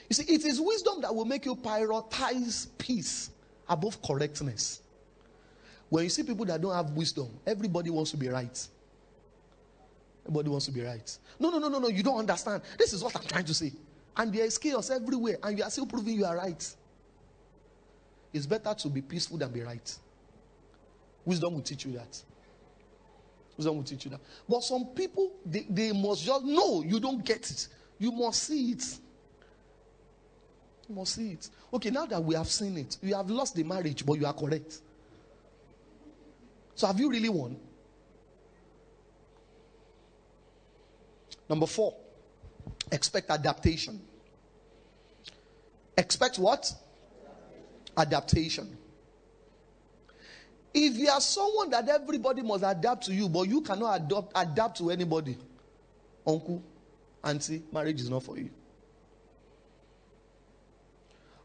[0.10, 3.30] You see, it is wisdom that will make you prioritize peace
[3.70, 4.82] above correctness.
[5.88, 8.68] When you see people that don't have wisdom, everybody wants to be right.
[10.26, 11.18] Everybody wants to be right.
[11.40, 11.88] No, no, no, no, no.
[11.88, 12.62] You don't understand.
[12.78, 13.72] This is what I'm trying to say.
[14.18, 16.76] And there is chaos everywhere, and you are still proving you are right.
[18.36, 19.98] It's better to be peaceful than be right.
[21.24, 22.22] Wisdom will teach you that.
[23.56, 24.20] Wisdom will teach you that.
[24.48, 27.70] But some people, they, they must just know you don't get it.
[27.98, 28.84] You must see it.
[30.90, 31.50] You must see it.
[31.74, 34.34] Okay, now that we have seen it, you have lost the marriage, but you are
[34.34, 34.82] correct.
[36.76, 37.56] So have you really won?
[41.48, 41.96] Number four,
[42.92, 44.02] expect adaptation.
[45.98, 46.70] Expect what?
[47.98, 48.78] Adaptation.
[50.74, 54.78] If you are someone that everybody must adapt to you, but you cannot adopt, adapt
[54.80, 55.38] to anybody,
[56.28, 56.62] uncle,
[57.24, 58.50] auntie, marriage is not for you.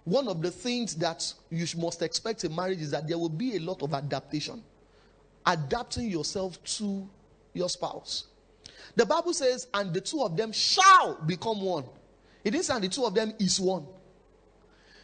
[0.04, 3.56] One of the things that you must expect in marriage is that there will be
[3.56, 4.64] a lot of adaptation,
[5.46, 7.08] adapting yourself to
[7.54, 8.24] your spouse.
[8.96, 11.84] The Bible says, and the two of them shall become one.
[12.42, 13.86] It didn't say, the two of them is one.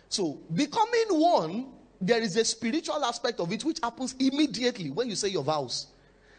[0.09, 1.67] So, becoming one,
[2.01, 5.89] there is a spiritual aspect of it which happens immediately when you say your vows.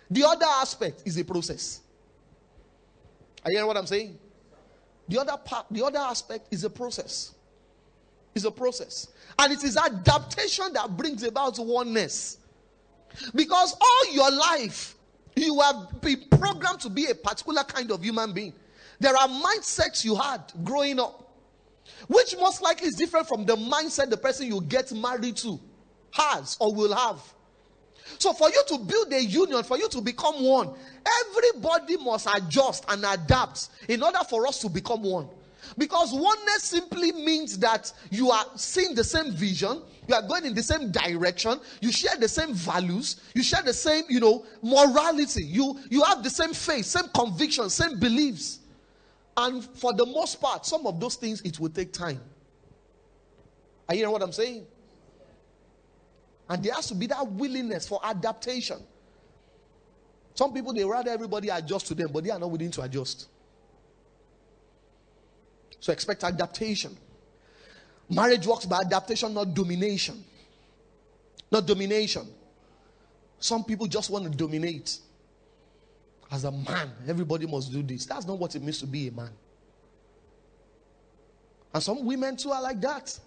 [0.10, 1.82] The other aspect is a process.
[3.44, 4.18] Are you hearing what I'm saying?
[5.10, 7.34] The other part, the other aspect is a process.
[8.36, 9.08] Is a process.
[9.40, 12.38] And it is adaptation that brings about oneness.
[13.34, 14.96] Because all your life,
[15.36, 18.54] you have been programmed to be a particular kind of human being.
[19.00, 21.27] There are mindsets you had growing up
[22.08, 25.60] which most likely is different from the mindset the person you get married to
[26.12, 27.20] has or will have.
[28.20, 30.74] So, for you to build a union, for you to become one,
[31.24, 35.28] everybody must adjust and adapt in order for us to become one.
[35.78, 40.54] Because oneness simply means that you are seeing the same vision, you are going in
[40.54, 45.44] the same direction, you share the same values, you share the same, you know, morality,
[45.44, 48.60] you you have the same faith, same conviction, same beliefs.
[49.38, 52.20] And for the most part, some of those things it will take time.
[53.88, 54.66] Are you hearing what I'm saying?
[56.50, 58.80] And there has to be that willingness for adaptation.
[60.34, 63.28] Some people they rather everybody adjust to them, but they are not willing to adjust.
[65.80, 66.98] So expect adaptation.
[68.10, 70.24] Marriage works by adaptation, not domination.
[71.52, 72.28] Not domination.
[73.40, 74.98] Some people just want to dominate.
[76.32, 78.06] As a man, everybody must do this.
[78.06, 79.32] That's not what it means to be a man.
[81.74, 83.18] And some women too are like that.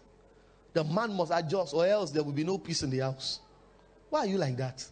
[0.72, 3.40] The man must adjust, or else there will be no peace in the house.
[4.09, 4.84] Why are you like that?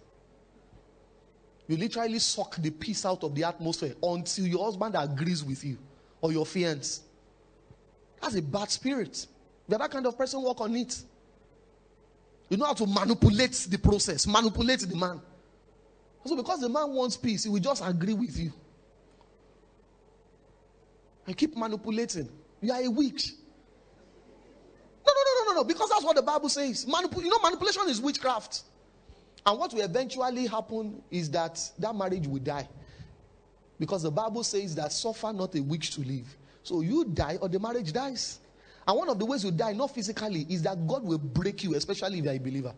[1.67, 5.77] You literally suck the peace out of the atmosphere until your husband agrees with you
[6.21, 7.03] or your fiance.
[8.21, 9.27] That's a bad spirit.
[9.69, 10.99] You're that kind of person, work on it.
[12.49, 15.21] You know how to manipulate the process, manipulate the man.
[16.29, 18.53] So, because the man wants peace, he will just agree with you.
[21.27, 22.29] And keep manipulating.
[22.61, 23.33] You are a witch.
[25.07, 25.65] No, no, no, no, no, no.
[25.65, 26.85] Because that's what the Bible says.
[26.85, 28.65] Manip- you know, manipulation is witchcraft.
[29.47, 32.69] And what will eventually happen is that that marriage will die.
[33.79, 36.37] Because the Bible says that suffer not a witch to live.
[36.63, 38.41] So you die or the marriage dies.
[38.87, 41.75] And one of the ways you die, not physically, is that God will break you,
[41.75, 42.75] especially if you are a believer.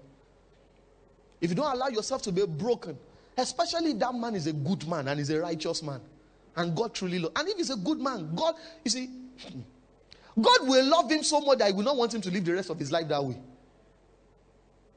[1.41, 2.97] If you don't allow yourself to be broken,
[3.37, 6.01] Especially if that man is a good man and is a righteous man.
[6.57, 7.35] And God truly loves.
[7.39, 8.55] And if he's a good man, God,
[8.85, 9.09] you see,
[10.41, 12.55] God will love him so much that he will not want him to live the
[12.55, 13.37] rest of his life that way.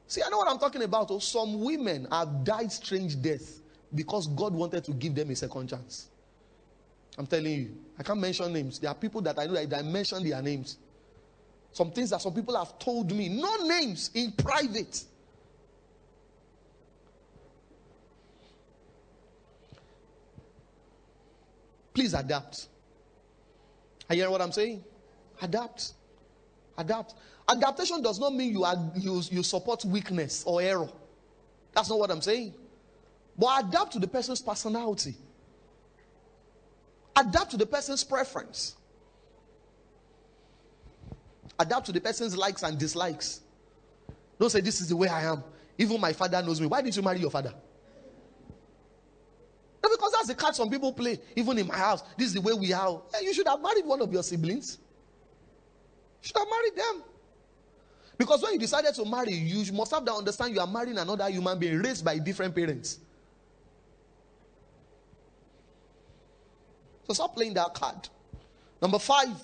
[0.06, 1.10] See, I know what I'm talking about.
[1.10, 3.60] Oh, some women have died strange deaths
[3.94, 6.08] because God wanted to give them a second chance.
[7.16, 7.76] I'm telling you.
[7.98, 8.78] I can't mention names.
[8.78, 10.78] There are people that I know that I mention their names.
[11.72, 15.04] Some things that some people have told me, no names in private.
[21.94, 22.68] Please adapt.
[24.10, 24.84] Are you hearing what I'm saying?
[25.40, 25.92] Adapt.
[26.76, 27.14] Adapt.
[27.48, 28.66] Adaptation does not mean you,
[28.96, 30.88] you, you support weakness or error.
[31.72, 32.54] That's not what I'm saying.
[33.38, 35.14] But adapt to the person's personality.
[37.16, 38.74] Adapt to the person's preference.
[41.58, 43.40] Adapt to the person's likes and dislikes.
[44.38, 45.44] Don't say, This is the way I am.
[45.78, 46.66] Even my father knows me.
[46.66, 47.54] Why didn't you marry your father?
[49.90, 51.18] Because that's the card some people play.
[51.36, 53.02] Even in my house, this is the way we are.
[53.14, 54.78] Hey, you should have married one of your siblings.
[56.22, 57.02] You should have married them.
[58.16, 61.28] Because when you decided to marry, you must have to understand you are marrying another
[61.28, 62.98] human being raised by different parents.
[67.06, 68.08] So stop playing that card.
[68.80, 69.36] Number five,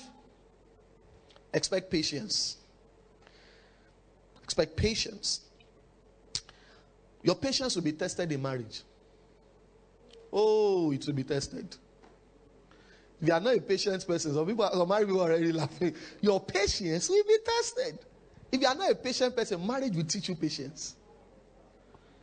[1.53, 2.57] expect patience.
[4.43, 5.41] Expect patience.
[7.23, 8.83] Your patience will be tested in marriage.
[10.33, 11.77] Oh, it will be tested.
[13.21, 15.95] If you are not a patient person, some people, some married people are already laughing.
[16.21, 17.99] Your patience will be tested.
[18.51, 20.97] If you are not a patient person, marriage will teach you patience.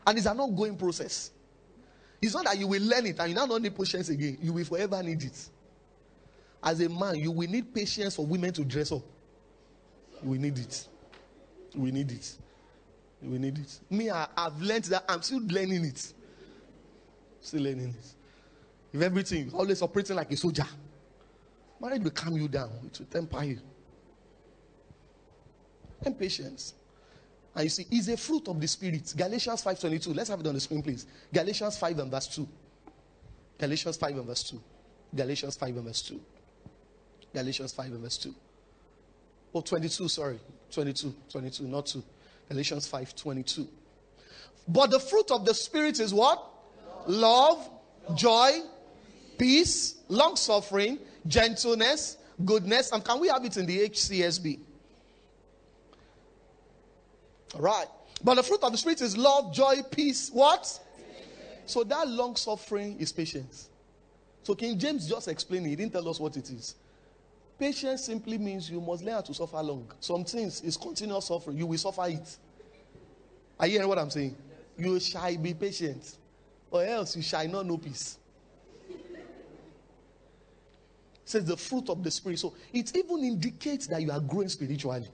[0.06, 1.32] And it's an ongoing process.
[2.22, 4.38] It's not that you will learn it and you now don't need patience again.
[4.42, 5.50] You will forever need it.
[6.64, 9.04] As a man, you will need patience for women to dress up.
[10.24, 10.88] Will need it.
[11.76, 12.38] We need it.
[13.22, 13.80] We need it.
[13.90, 15.06] Me, I, have learned that.
[15.08, 16.14] I'm still learning it.
[17.42, 18.16] Still learning this.
[18.94, 20.66] If everything always operating like a soldier,
[21.80, 22.72] marriage will calm you down.
[22.86, 23.60] It will temper you.
[26.06, 26.74] And patience.
[27.56, 29.14] And you see, it's a fruit of the spirit.
[29.18, 30.16] Galatians 5:22.
[30.16, 31.06] Let's have it on the screen, please.
[31.34, 32.48] Galatians 5 and verse 2.
[33.58, 34.62] Galatians 5 and verse 2.
[35.16, 36.22] Galatians 5 and verse 2.
[37.34, 38.36] Galatians 5 and verse 2.
[39.56, 40.40] Oh, 22, sorry.
[40.72, 42.04] 22, 22, not 2.
[42.50, 43.68] Galatians 5, 22.
[44.68, 46.44] But the fruit of the Spirit is what?
[47.08, 47.70] Love,
[48.16, 48.60] joy,
[49.38, 52.92] peace, long suffering, gentleness, goodness.
[52.92, 54.60] And can we have it in the HCSB?
[57.56, 57.88] All right.
[58.24, 60.30] But the fruit of the Spirit is love, joy, peace.
[60.32, 60.80] What?
[61.66, 63.70] So that long suffering is patience.
[64.44, 65.70] So King James just explained it.
[65.70, 66.76] He didn't tell us what it is.
[67.60, 69.92] Patience simply means you must learn how to suffer long.
[70.00, 71.58] Some things is continuous suffering.
[71.58, 72.38] You will suffer it.
[73.60, 74.36] Are you hearing what I'm saying?
[74.78, 76.18] You shall be patient,
[76.70, 78.18] or else you shall not know peace.
[81.26, 82.40] Says the fruit of the spirit.
[82.40, 85.10] So it even indicates that you are growing spiritually.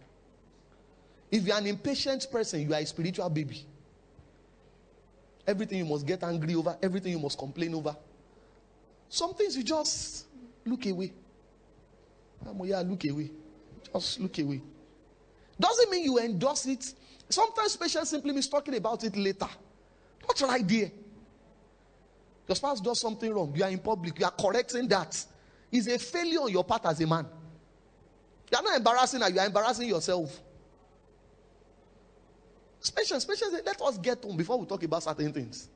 [1.32, 3.66] If you are an impatient person, you are a spiritual baby.
[5.48, 7.96] Everything you must get angry over, everything you must complain over.
[9.10, 10.26] Some things you just
[10.66, 11.12] look away.
[12.64, 13.32] Yeah, look away.
[13.92, 14.62] Just look away.
[15.60, 16.94] Doesn't mean you endorse it.
[17.30, 19.50] Sometimes patience simply means talking about it later.
[20.28, 20.92] Not right there.
[22.48, 23.54] Your spouse does something wrong.
[23.56, 24.20] You are in public.
[24.20, 25.26] You are correcting that.
[25.72, 27.26] It's a failure on your part as a man.
[28.52, 29.30] You are not embarrassing her.
[29.30, 30.40] You are embarrassing yourself.
[32.96, 33.54] Patience, patience.
[33.66, 35.70] Let us get on before we talk about certain things.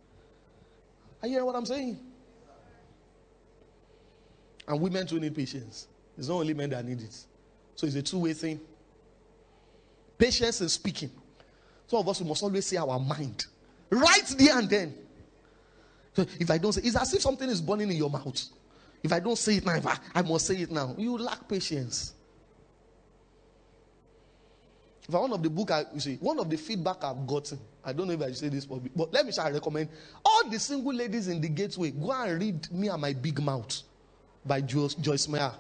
[1.22, 1.98] Are you hearing what I'm saying?
[4.68, 5.88] And women too need patience.
[6.18, 7.16] It's not only men that need it.
[7.76, 8.60] So it's a two way thing.
[10.18, 11.12] Patience in speaking.
[11.88, 13.46] Some of us we must always say our mind.
[13.90, 15.07] Right there and then.
[16.18, 18.44] If I don't say it's as if something is burning in your mouth.
[19.04, 20.96] If I don't say it now, I, I must say it now.
[20.98, 22.14] You lack patience.
[25.08, 27.94] If one of the book, I, you see, one of the feedback I've gotten, I
[27.94, 28.82] don't know if I should say this, but,
[29.14, 29.90] let me shall recommend
[30.26, 33.84] all the single ladies in the gateway go and read Me and My Big Mouth
[34.46, 35.54] by Joyce, Joyce Meyer.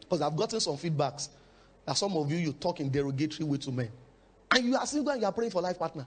[0.00, 1.30] Because I've gotten some feedbacks
[1.84, 3.90] that some of you you talk in derogatory way to men,
[4.52, 6.06] and you are single and you are praying for life partner,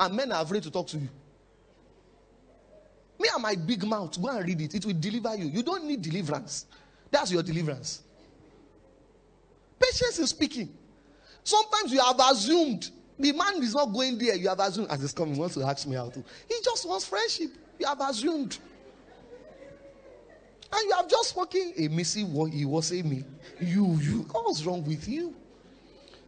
[0.00, 1.08] and men are afraid to talk to you.
[3.22, 4.74] Me and my big mouth, go and read it.
[4.74, 5.46] It will deliver you.
[5.46, 6.66] You don't need deliverance.
[7.08, 8.02] That's your deliverance.
[9.78, 10.76] Patience in speaking.
[11.44, 14.34] Sometimes you have assumed the man is not going there.
[14.34, 16.16] You have assumed, as he's coming, wants to ask me out.
[16.16, 17.52] He just wants friendship.
[17.78, 18.58] You have assumed.
[20.72, 23.24] And you have just spoken a missy what he was saying me.
[23.60, 25.32] You, you, what's wrong with you?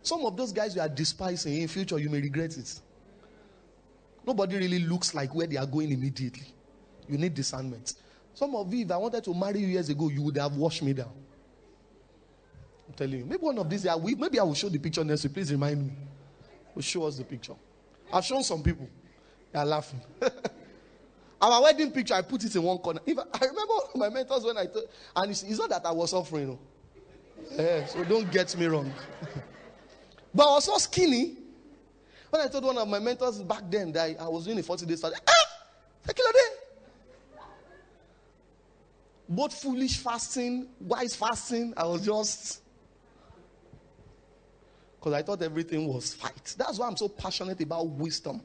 [0.02, 2.80] Some of those guys you are despising in future, you may regret it.
[4.24, 6.53] Nobody really looks like where they are going immediately.
[7.08, 7.94] You need discernment.
[8.34, 10.82] Some of you, if I wanted to marry you years ago, you would have washed
[10.82, 11.12] me down.
[12.88, 13.24] I'm telling you.
[13.24, 15.34] Maybe one of these, maybe I will show the picture next week.
[15.34, 15.92] Please remind me.
[16.74, 17.54] Will show us the picture.
[18.12, 18.88] I've shown some people.
[19.52, 20.00] They are laughing.
[21.40, 23.00] Our wedding picture, I put it in one corner.
[23.06, 25.92] If I, I remember my mentors when I told, and it's, it's, not that I
[25.92, 26.48] was suffering.
[26.48, 26.58] No.
[27.56, 28.92] Yeah, so don't get me wrong.
[30.34, 31.36] but I was so skinny.
[32.30, 34.86] When I told one of my mentors back then that I, was doing a 40
[34.86, 35.44] days fast, ah.
[39.34, 42.60] Both foolish fasting, wise fasting, I was just
[44.96, 46.54] because I thought everything was fight.
[46.56, 48.40] That's why I'm so passionate about wisdom.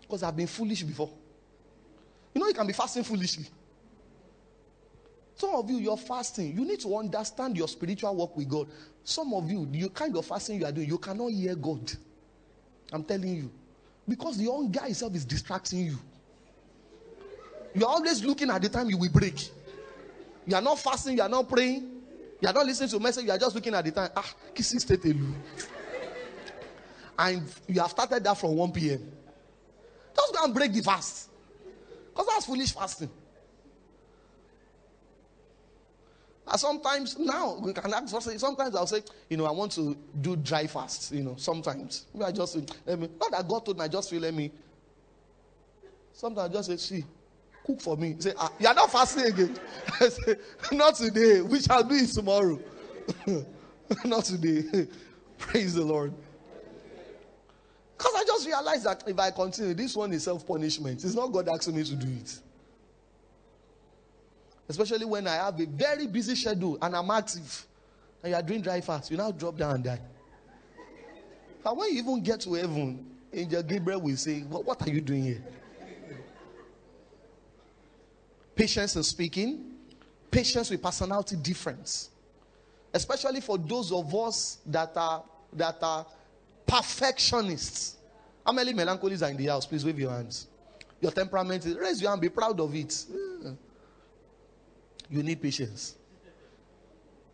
[0.00, 1.10] Because I've been foolish before.
[2.34, 3.46] You know, you can be fasting foolishly.
[5.36, 6.54] Some of you, you're fasting.
[6.54, 8.66] You need to understand your spiritual work with God.
[9.04, 11.92] Some of you, the kind of fasting you are doing, you cannot hear God.
[12.92, 13.50] I'm telling you.
[14.08, 15.98] Because the hunger itself is distracting you.
[17.74, 19.50] You're always looking at the time you will break.
[20.50, 22.02] You are not fasting, you are not praying,
[22.40, 24.10] you are not listening to message, you are just looking at the time.
[24.16, 25.04] Ah, kissing state
[27.16, 29.12] And you have started that from 1 p.m.
[30.16, 31.30] Just go and break the fast.
[32.08, 33.10] Because that's foolish fasting.
[36.48, 40.34] And sometimes now we can ask sometimes I'll say, you know, I want to do
[40.34, 42.06] dry fast, you know, sometimes.
[42.12, 44.50] We are just let me not that God told me, I just feel let me.
[46.12, 47.04] Sometimes I just say, see,
[47.70, 48.16] cook for me.
[48.18, 49.58] Say, ah, you're not fasting again.
[50.00, 50.36] I say,
[50.72, 51.40] not today.
[51.40, 52.58] We shall do it tomorrow.
[54.04, 54.88] not today.
[55.38, 56.12] Praise the Lord.
[57.96, 61.04] Because I just realized that if I continue, this one is self punishment.
[61.04, 62.38] It's not God asking me to do it.
[64.68, 67.66] Especially when I have a very busy schedule and I'm active.
[68.22, 69.10] And you are doing dry fast.
[69.10, 70.00] You now drop down and die.
[71.62, 75.24] But when you even get to heaven, Angel Gabriel will say, what are you doing
[75.24, 75.44] here?
[78.60, 79.72] Patience in speaking,
[80.30, 82.10] patience with personality difference.
[82.92, 86.04] Especially for those of us that are that are
[86.66, 87.96] perfectionists.
[88.44, 89.64] How many melancholies are in the house?
[89.64, 90.46] Please wave your hands.
[91.00, 93.06] Your temperament is raise your hand, be proud of it.
[95.08, 95.94] You need patience.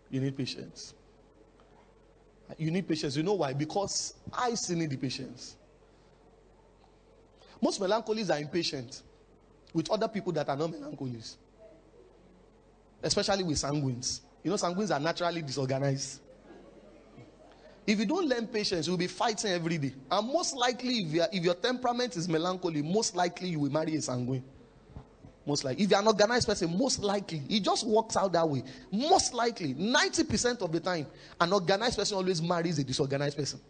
[0.08, 0.94] You need patience.
[2.56, 3.16] You need patience.
[3.16, 3.52] You know why?
[3.52, 5.56] Because I still need the patience.
[7.60, 9.02] Most melancholies are impatient
[9.76, 11.36] with other people that are not melancholies,
[13.02, 14.20] especially with sanguines.
[14.42, 16.22] You know, sanguines are naturally disorganized.
[17.86, 19.92] If you don't learn patience, you'll be fighting every day.
[20.10, 24.02] And most likely, if, if your temperament is melancholy, most likely you will marry a
[24.02, 24.42] sanguine.
[25.44, 25.84] Most likely.
[25.84, 27.42] If you're an organized person, most likely.
[27.50, 28.62] It just works out that way.
[28.90, 29.74] Most likely.
[29.74, 31.06] 90% of the time,
[31.38, 33.60] an organized person always marries a disorganized person.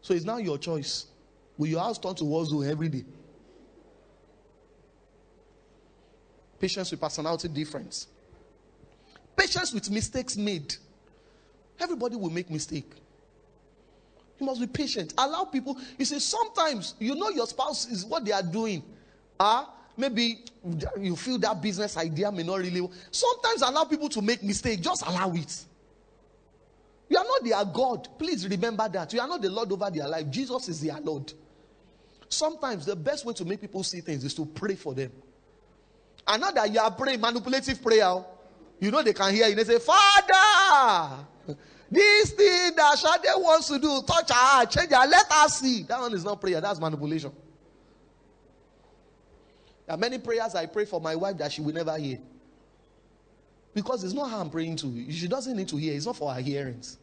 [0.00, 1.06] So it's now your choice.
[1.56, 3.04] Will your house turn to war zone every day?
[6.62, 8.06] Patience with personality difference.
[9.36, 10.76] Patience with mistakes made.
[11.80, 12.88] Everybody will make mistake.
[14.38, 15.12] You must be patient.
[15.18, 15.76] Allow people.
[15.98, 18.84] You see, sometimes you know your spouse is what they are doing.
[19.40, 20.44] Ah, uh, maybe
[21.00, 22.88] you feel that business idea may not really.
[23.10, 24.80] Sometimes allow people to make mistake.
[24.82, 25.64] Just allow it.
[27.08, 28.06] You are not their God.
[28.20, 29.12] Please remember that.
[29.12, 30.30] You are not the Lord over their life.
[30.30, 31.32] Jesus is their Lord.
[32.28, 35.10] Sometimes the best way to make people see things is to pray for them.
[36.26, 38.24] And not that you are praying manipulative prayer.
[38.80, 39.54] You know they can hear you.
[39.54, 41.24] They say, Father,
[41.90, 45.82] this thing that Shade wants to do, touch her heart, change her, let her see.
[45.84, 47.32] That one is not prayer, that's manipulation.
[49.86, 52.18] There are many prayers I pray for my wife that she will never hear.
[53.74, 55.10] Because it's not her I'm praying to.
[55.10, 55.94] She doesn't need to hear.
[55.94, 56.98] It's not for her hearings.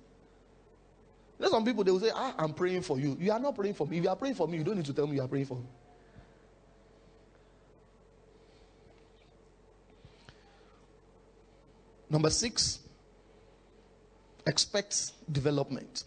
[1.38, 3.16] There's some people they will say, ah, I'm praying for you.
[3.20, 3.98] You are not praying for me.
[3.98, 5.46] If you are praying for me, you don't need to tell me you are praying
[5.46, 5.66] for me.
[12.10, 12.80] Number six,
[14.48, 16.06] expect development.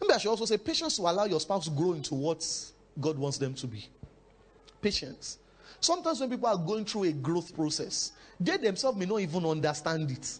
[0.00, 2.44] Maybe I should also say patience to allow your spouse to grow into what
[3.00, 3.86] God wants them to be.
[4.80, 5.38] Patience.
[5.80, 10.10] Sometimes when people are going through a growth process, they themselves may not even understand
[10.10, 10.38] it.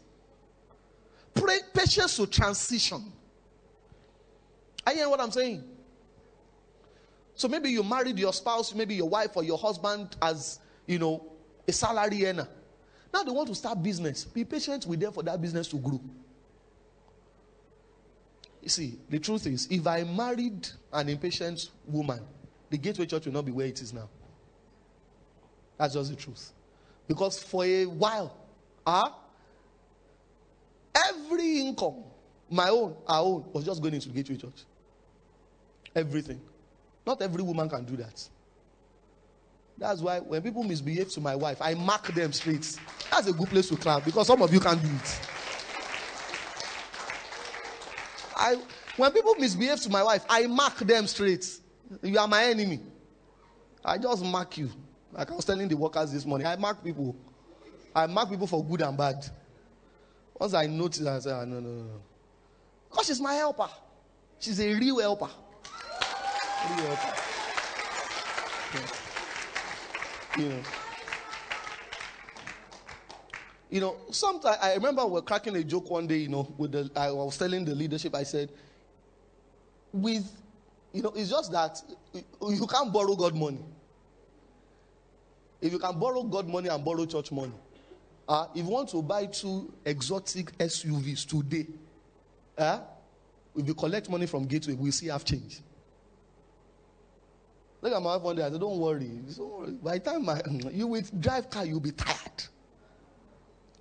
[1.35, 3.13] Pray, patience to transition.
[4.87, 5.63] Are you hearing what I'm saying?
[7.35, 11.25] So maybe you married your spouse, maybe your wife or your husband as, you know,
[11.69, 12.49] a salary earner.
[13.13, 14.25] Now they want to start business.
[14.25, 16.01] Be patient with them for that business to grow.
[18.63, 22.21] You see, the truth is, if I married an impatient woman,
[22.69, 24.09] the gateway church will not be where it is now.
[25.79, 26.53] That's just the truth.
[27.09, 28.37] Because for a while,
[28.87, 29.17] ah,
[30.95, 32.05] uh, every income,
[32.51, 34.65] my own, our own, was just going into the gateway church.
[35.97, 36.41] Everything.
[37.07, 38.29] Not every woman can do that.
[39.81, 42.79] That's why when people misbehave to my wife, I mark them straight.
[43.11, 45.21] That's a good place to clap because some of you can't do it.
[48.37, 48.57] I,
[48.99, 51.47] when people misbehave to my wife, I mark them straight.
[52.03, 52.81] You are my enemy.
[53.83, 54.71] I just mark you.
[55.13, 57.17] Like I was telling the workers this morning, I mark people.
[57.97, 59.25] I mark people for good and bad.
[60.39, 62.03] Once I notice, I say, oh, no, no, no.
[62.91, 63.69] Because she's my helper.
[64.39, 65.31] She's a real helper.
[66.77, 67.23] Real helper.
[68.75, 69.01] Yeah.
[70.39, 70.63] You know.
[73.71, 76.73] You know, sometimes I remember we are cracking a joke one day, you know, with
[76.73, 78.51] the I was telling the leadership, I said,
[79.93, 80.29] with
[80.93, 81.81] you know, it's just that
[82.13, 83.61] you can't borrow God money.
[85.61, 87.53] If you can borrow God money and borrow church money,
[88.29, 91.67] Uh, if you want to buy two exotic SUVs today,
[92.57, 92.79] uh,
[93.57, 95.61] if you collect money from Gateway, we see have change.
[97.83, 98.43] Look at my wife one day.
[98.43, 99.09] I said, Don't worry.
[99.37, 99.73] Don't worry.
[99.73, 102.45] By the time I, mm, you will drive car, you'll be tired.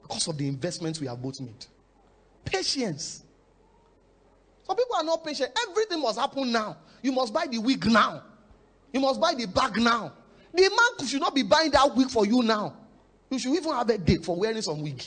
[0.01, 1.65] Because of the investments we have both made.
[2.45, 3.23] Patience.
[4.65, 5.51] Some people are not patient.
[5.69, 6.77] Everything must happen now.
[7.01, 8.23] You must buy the wig now.
[8.93, 10.13] You must buy the bag now.
[10.53, 12.75] The man should not be buying that wig for you now.
[13.29, 15.03] You should even have a date for wearing some wig.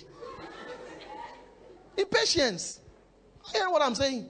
[1.96, 2.80] Impatience.
[3.52, 4.28] Hear what I'm saying?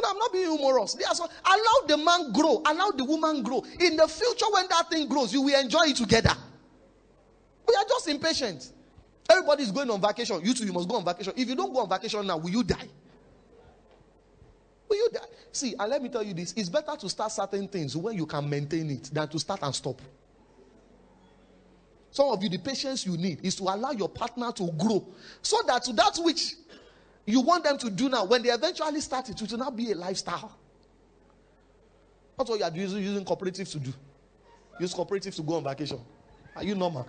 [0.00, 0.94] But I'm not being humorous.
[0.94, 2.62] Allow the man grow.
[2.64, 3.62] Allow the woman grow.
[3.80, 6.32] In the future, when that thing grows, you will enjoy it together.
[7.68, 8.72] We are just impatient.
[9.28, 10.40] Everybody is going on vacation.
[10.42, 11.34] You too, you must go on vacation.
[11.36, 12.88] If you don't go on vacation now, will you die?
[14.88, 15.20] Will you die?
[15.52, 18.26] See, and let me tell you this it's better to start certain things when you
[18.26, 20.00] can maintain it than to start and stop.
[22.10, 25.06] Some of you, the patience you need is to allow your partner to grow
[25.42, 26.54] so that that which
[27.26, 29.92] you want them to do now, when they eventually start it, it will not be
[29.92, 30.58] a lifestyle.
[32.36, 33.92] That's what you are using, using cooperatives to do.
[34.78, 36.00] Use cooperatives to go on vacation.
[36.56, 37.06] Are you normal?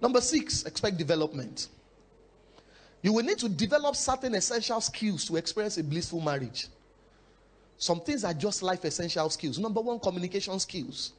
[0.00, 1.68] Number six, expect development.
[3.02, 6.68] You will need to develop certain essential skills to experience a blissful marriage.
[7.76, 9.58] Some things are just life essential skills.
[9.58, 11.12] Number one, communication skills.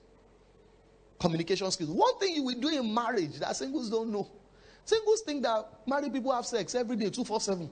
[1.19, 1.89] Communication skills.
[1.89, 4.27] One thing you will do in marriage that singles don't know.
[4.85, 7.69] Singles think that married people have sex every day, 247.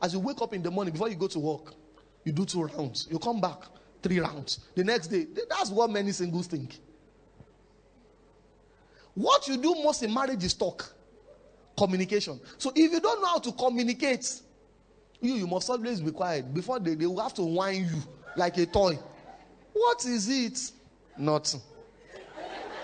[0.00, 1.74] As you wake up in the morning before you go to work,
[2.24, 3.08] you do two rounds.
[3.10, 3.58] You come back,
[4.02, 4.60] three rounds.
[4.74, 6.78] The next day, that's what many singles think.
[9.14, 10.92] What you do most in marriage is talk,
[11.76, 12.40] communication.
[12.58, 14.40] So if you don't know how to communicate,
[15.20, 16.52] you you must always be quiet.
[16.52, 18.02] Before they, they will have to whine you
[18.36, 18.98] like a toy.
[19.72, 20.72] What is it?
[21.18, 21.60] Nothing.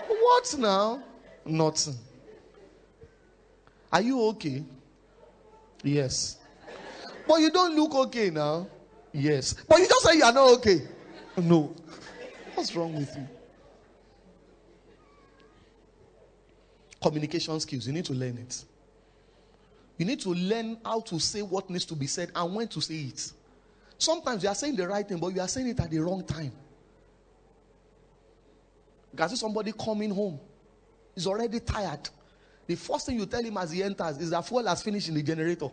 [0.07, 1.03] What now?
[1.45, 1.95] Nothing.
[3.91, 4.63] Are you okay?
[5.83, 6.37] Yes.
[7.27, 8.67] But you don't look okay now.
[9.11, 9.55] Yes.
[9.67, 10.81] But you just say you are not okay.
[11.37, 11.73] No.
[12.53, 13.27] What's wrong with you?
[17.01, 17.87] Communication skills.
[17.87, 18.63] You need to learn it.
[19.97, 22.81] You need to learn how to say what needs to be said and when to
[22.81, 23.31] say it.
[23.97, 26.23] Sometimes you are saying the right thing, but you are saying it at the wrong
[26.23, 26.51] time.
[29.11, 30.39] You can see somebody coming home.
[31.15, 32.09] He's already tired.
[32.69, 35.15] The first thing you tell him as he enters is that fuel has finished in
[35.15, 35.71] the generator.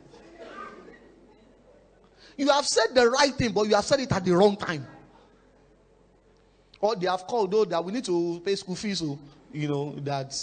[2.39, 4.87] You have said the right thing, but you have said it at the wrong time.
[6.81, 9.19] Or they have called, though, that we need to pay school fees, so,
[9.53, 10.35] you know, that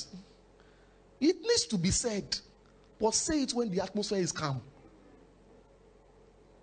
[1.19, 2.37] it needs to be said,
[2.99, 4.61] but say it when the atmosphere is calm.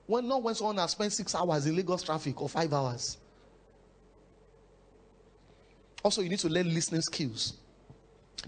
[0.06, 3.16] When not when someone has spent six hours in Lagos traffic or five hours.
[6.04, 7.54] Also, you need to learn listening skills.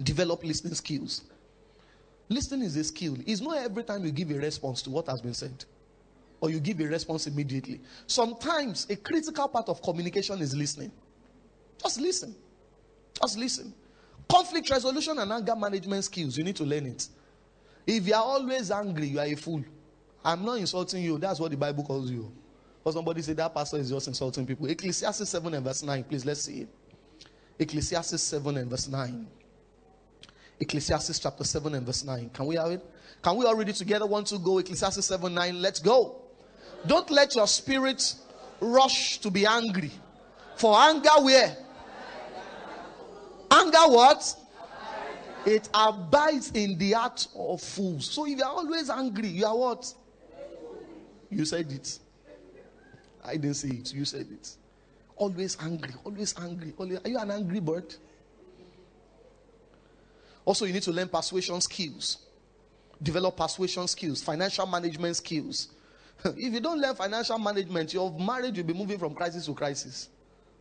[0.05, 1.23] Develop listening skills.
[2.33, 3.17] Listening is a skill.
[3.27, 5.65] It's not every time you give a response to what has been said
[6.41, 7.81] or you give a response immediately.
[8.07, 10.91] Sometimes a critical part of communication is listening.
[11.83, 12.35] Just listen.
[13.21, 13.75] Just listen.
[14.31, 17.07] Conflict resolution and anger management skills, you need to learn it.
[17.87, 19.63] If you are always angry, you are a fool.
[20.25, 21.19] I'm not insulting you.
[21.19, 22.33] That's what the Bible calls you.
[22.83, 24.67] Or somebody said that pastor is just insulting people.
[24.69, 26.05] Ecclesiastes 7 and verse 9.
[26.05, 26.69] Please, let's see it.
[27.59, 29.29] Ecclesiastes 7 and verse 9.
[30.61, 32.31] Ecclesiastes chapter 7 and verse 9.
[32.33, 32.85] Can we have it?
[33.23, 34.07] Can we all read it together?
[34.07, 34.59] One, two, go.
[34.59, 35.61] Ecclesiastes 7 9.
[35.61, 36.23] Let's go.
[36.87, 38.15] Don't let your spirit
[38.61, 39.91] rush to be angry.
[40.57, 41.57] For anger, where?
[43.51, 44.37] Anger what?
[45.45, 48.11] It abides in the heart of fools.
[48.11, 49.93] So if you are always angry, you are what?
[51.31, 51.99] You said it.
[53.25, 53.93] I didn't say it.
[53.93, 54.57] You said it.
[55.17, 55.93] Always angry.
[56.05, 56.73] Always angry.
[56.77, 57.95] Always, are you an angry bird?
[60.45, 62.19] Also, you need to learn persuasion skills.
[63.03, 65.69] Develop persuasion skills, financial management skills.
[66.25, 70.09] if you don't learn financial management, your marriage will be moving from crisis to crisis.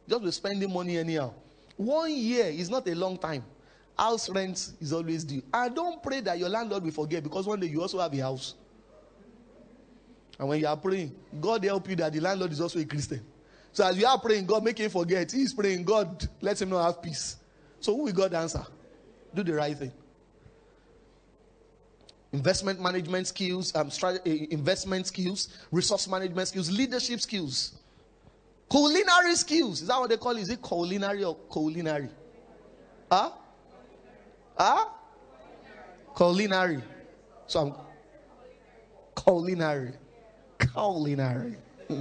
[0.07, 1.33] Just be spending money anyhow.
[1.77, 3.43] One year is not a long time.
[3.97, 5.43] House rent is always due.
[5.53, 8.17] And don't pray that your landlord will forget because one day you also have a
[8.17, 8.55] house.
[10.39, 13.23] And when you are praying, God help you that the landlord is also a Christian.
[13.73, 15.31] So as you are praying, God make him forget.
[15.31, 17.37] He is praying, God let him not have peace.
[17.79, 18.65] So who will God answer?
[19.33, 19.91] Do the right thing.
[22.33, 23.91] Investment management skills, um,
[24.25, 27.73] eh, investment skills, resource management skills, leadership skills.
[28.69, 29.81] Culinary skills.
[29.81, 30.41] Is that what they call it?
[30.41, 32.07] Is it culinary or culinary?
[33.11, 33.31] Huh?
[34.57, 34.85] Huh?
[36.15, 36.81] Culinary.
[37.47, 37.73] So I'm
[39.21, 39.91] culinary.
[40.57, 41.57] Culinary.
[41.89, 41.97] a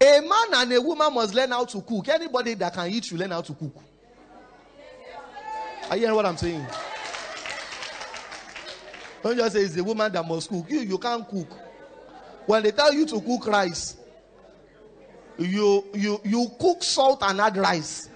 [0.00, 2.08] man and a woman must learn how to cook.
[2.08, 3.76] Anybody that can eat should learn how to cook.
[5.90, 6.66] Are you hearing what I'm saying?
[9.22, 10.66] Don't just say it's a woman that must cook.
[10.68, 11.48] You, you can't cook.
[12.46, 13.96] When they tell you to cook rice,
[15.38, 18.08] you you you cook salt and add rice.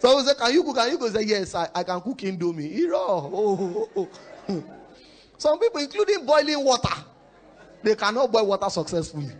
[0.00, 0.76] So we say, Can you cook?
[0.76, 1.08] Can you go?
[1.08, 2.88] Say, Yes, I, I can cook indomie.
[2.92, 4.08] Oh, oh,
[4.48, 4.64] oh.
[5.38, 6.94] Some people, including boiling water,
[7.82, 9.30] they cannot boil water successfully.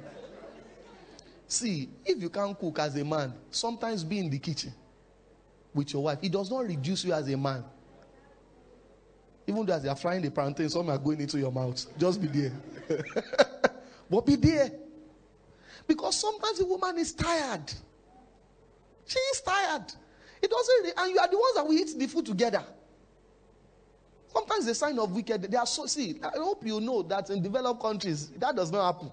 [1.47, 4.73] See, if you can't cook as a man, sometimes be in the kitchen
[5.75, 6.19] with your wife.
[6.23, 7.65] It does not reduce you as a man.
[9.47, 11.85] Even though as they are frying the plantain, some are going into your mouth.
[11.99, 12.53] Just be there.
[14.11, 14.71] but be there.
[15.87, 17.71] Because sometimes the woman is tired.
[19.07, 19.93] She is tired.
[20.41, 22.65] It doesn't, and you are the ones that we eat the food together.
[24.33, 27.43] Sometimes the sign of wicked, they are so, see, I hope you know that in
[27.43, 29.11] developed countries, that does not happen.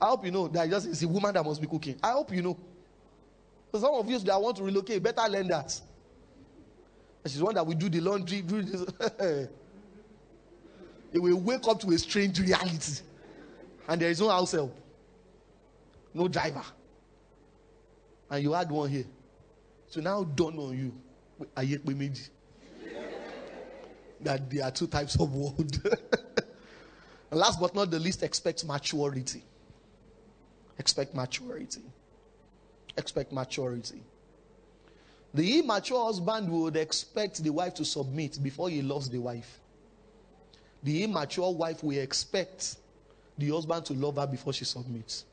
[0.00, 1.96] I hope you know that just it's a woman that must be cooking.
[2.02, 2.56] I hope you know.
[3.72, 5.80] So some of you that want to relocate, better learn that.
[7.26, 8.84] She's one that will do the laundry, this.
[11.12, 13.02] they will wake up to a strange reality.
[13.86, 14.76] And there is no house help,
[16.14, 16.62] no driver.
[18.30, 19.04] And you had one here.
[19.88, 20.94] So now dawn on you.
[21.84, 22.18] We made
[24.20, 25.80] that there are two types of world.
[27.30, 29.42] last but not the least, expect maturity.
[30.78, 31.82] Expect maturity.
[33.00, 34.02] Expect maturity.
[35.32, 39.58] The immature husband would expect the wife to submit before he loves the wife.
[40.82, 42.76] The immature wife will expect
[43.38, 45.24] the husband to love her before she submits.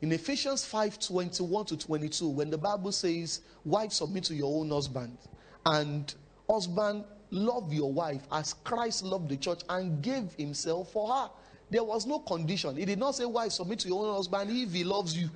[0.00, 4.70] In Ephesians 5 21 to 22, when the Bible says, Wife, submit to your own
[4.70, 5.18] husband,
[5.66, 6.14] and
[6.48, 11.30] husband, love your wife as Christ loved the church and gave himself for her.
[11.68, 12.76] There was no condition.
[12.76, 15.28] He did not say, Wife, submit to your own husband if he loves you.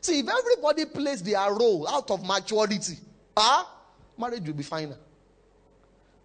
[0.00, 2.98] See, if everybody plays their role out of maturity,
[3.36, 3.70] ah,
[4.18, 4.96] marriage will be finer.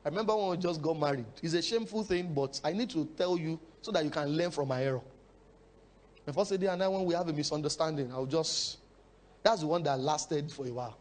[0.06, 1.26] I remember when we just got married.
[1.42, 4.52] It's a shameful thing, but I need to tell you so that you can learn
[4.52, 5.02] from my error.
[6.26, 8.78] The first day and then when we have a misunderstanding, I'll just
[9.44, 10.98] that's the one that lasted for a while.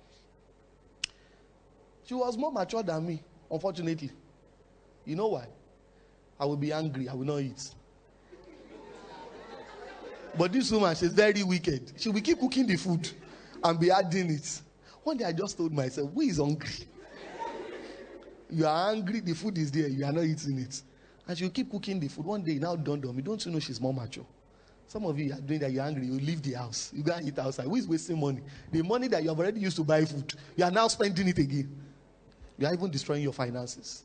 [2.07, 4.11] She was more mature than me, unfortunately.
[5.07, 5.47] You know why?
[6.39, 7.71] I will be angry, I will not eat.
[10.37, 11.93] But this woman, she's very wicked.
[11.97, 13.09] She will keep cooking the food
[13.63, 14.61] and be adding it.
[15.03, 16.89] One day I just told myself, who is hungry?
[18.51, 20.83] You are hungry, the food is there, you are not eating it.
[21.27, 22.25] And she will keep cooking the food.
[22.27, 24.27] One day now on me, don't you know she's more mature?
[24.87, 26.91] Some of you are doing that, you're angry, you leave the house.
[26.95, 27.67] You go and eat outside.
[27.67, 28.43] Who is wasting money?
[28.71, 31.39] The money that you have already used to buy food, you are now spending it
[31.39, 31.75] again.
[32.59, 34.05] You are even destroying your finances.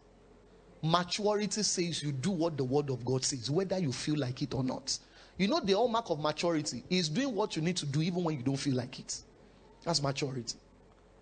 [0.81, 4.53] Maturity says you do what the word of God says, whether you feel like it
[4.53, 4.97] or not.
[5.39, 8.35] You know, the hallmark of maturity is doing what you need to do even when
[8.35, 9.21] you don't feel like it.
[9.85, 10.57] That's maturity.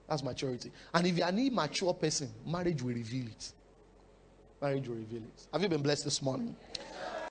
[0.10, 0.72] That's maturity.
[0.92, 3.52] And if you're an immature person, marriage will reveal it.
[4.60, 5.48] Marriage will reveal it.
[5.54, 6.56] Have you been blessed this morning?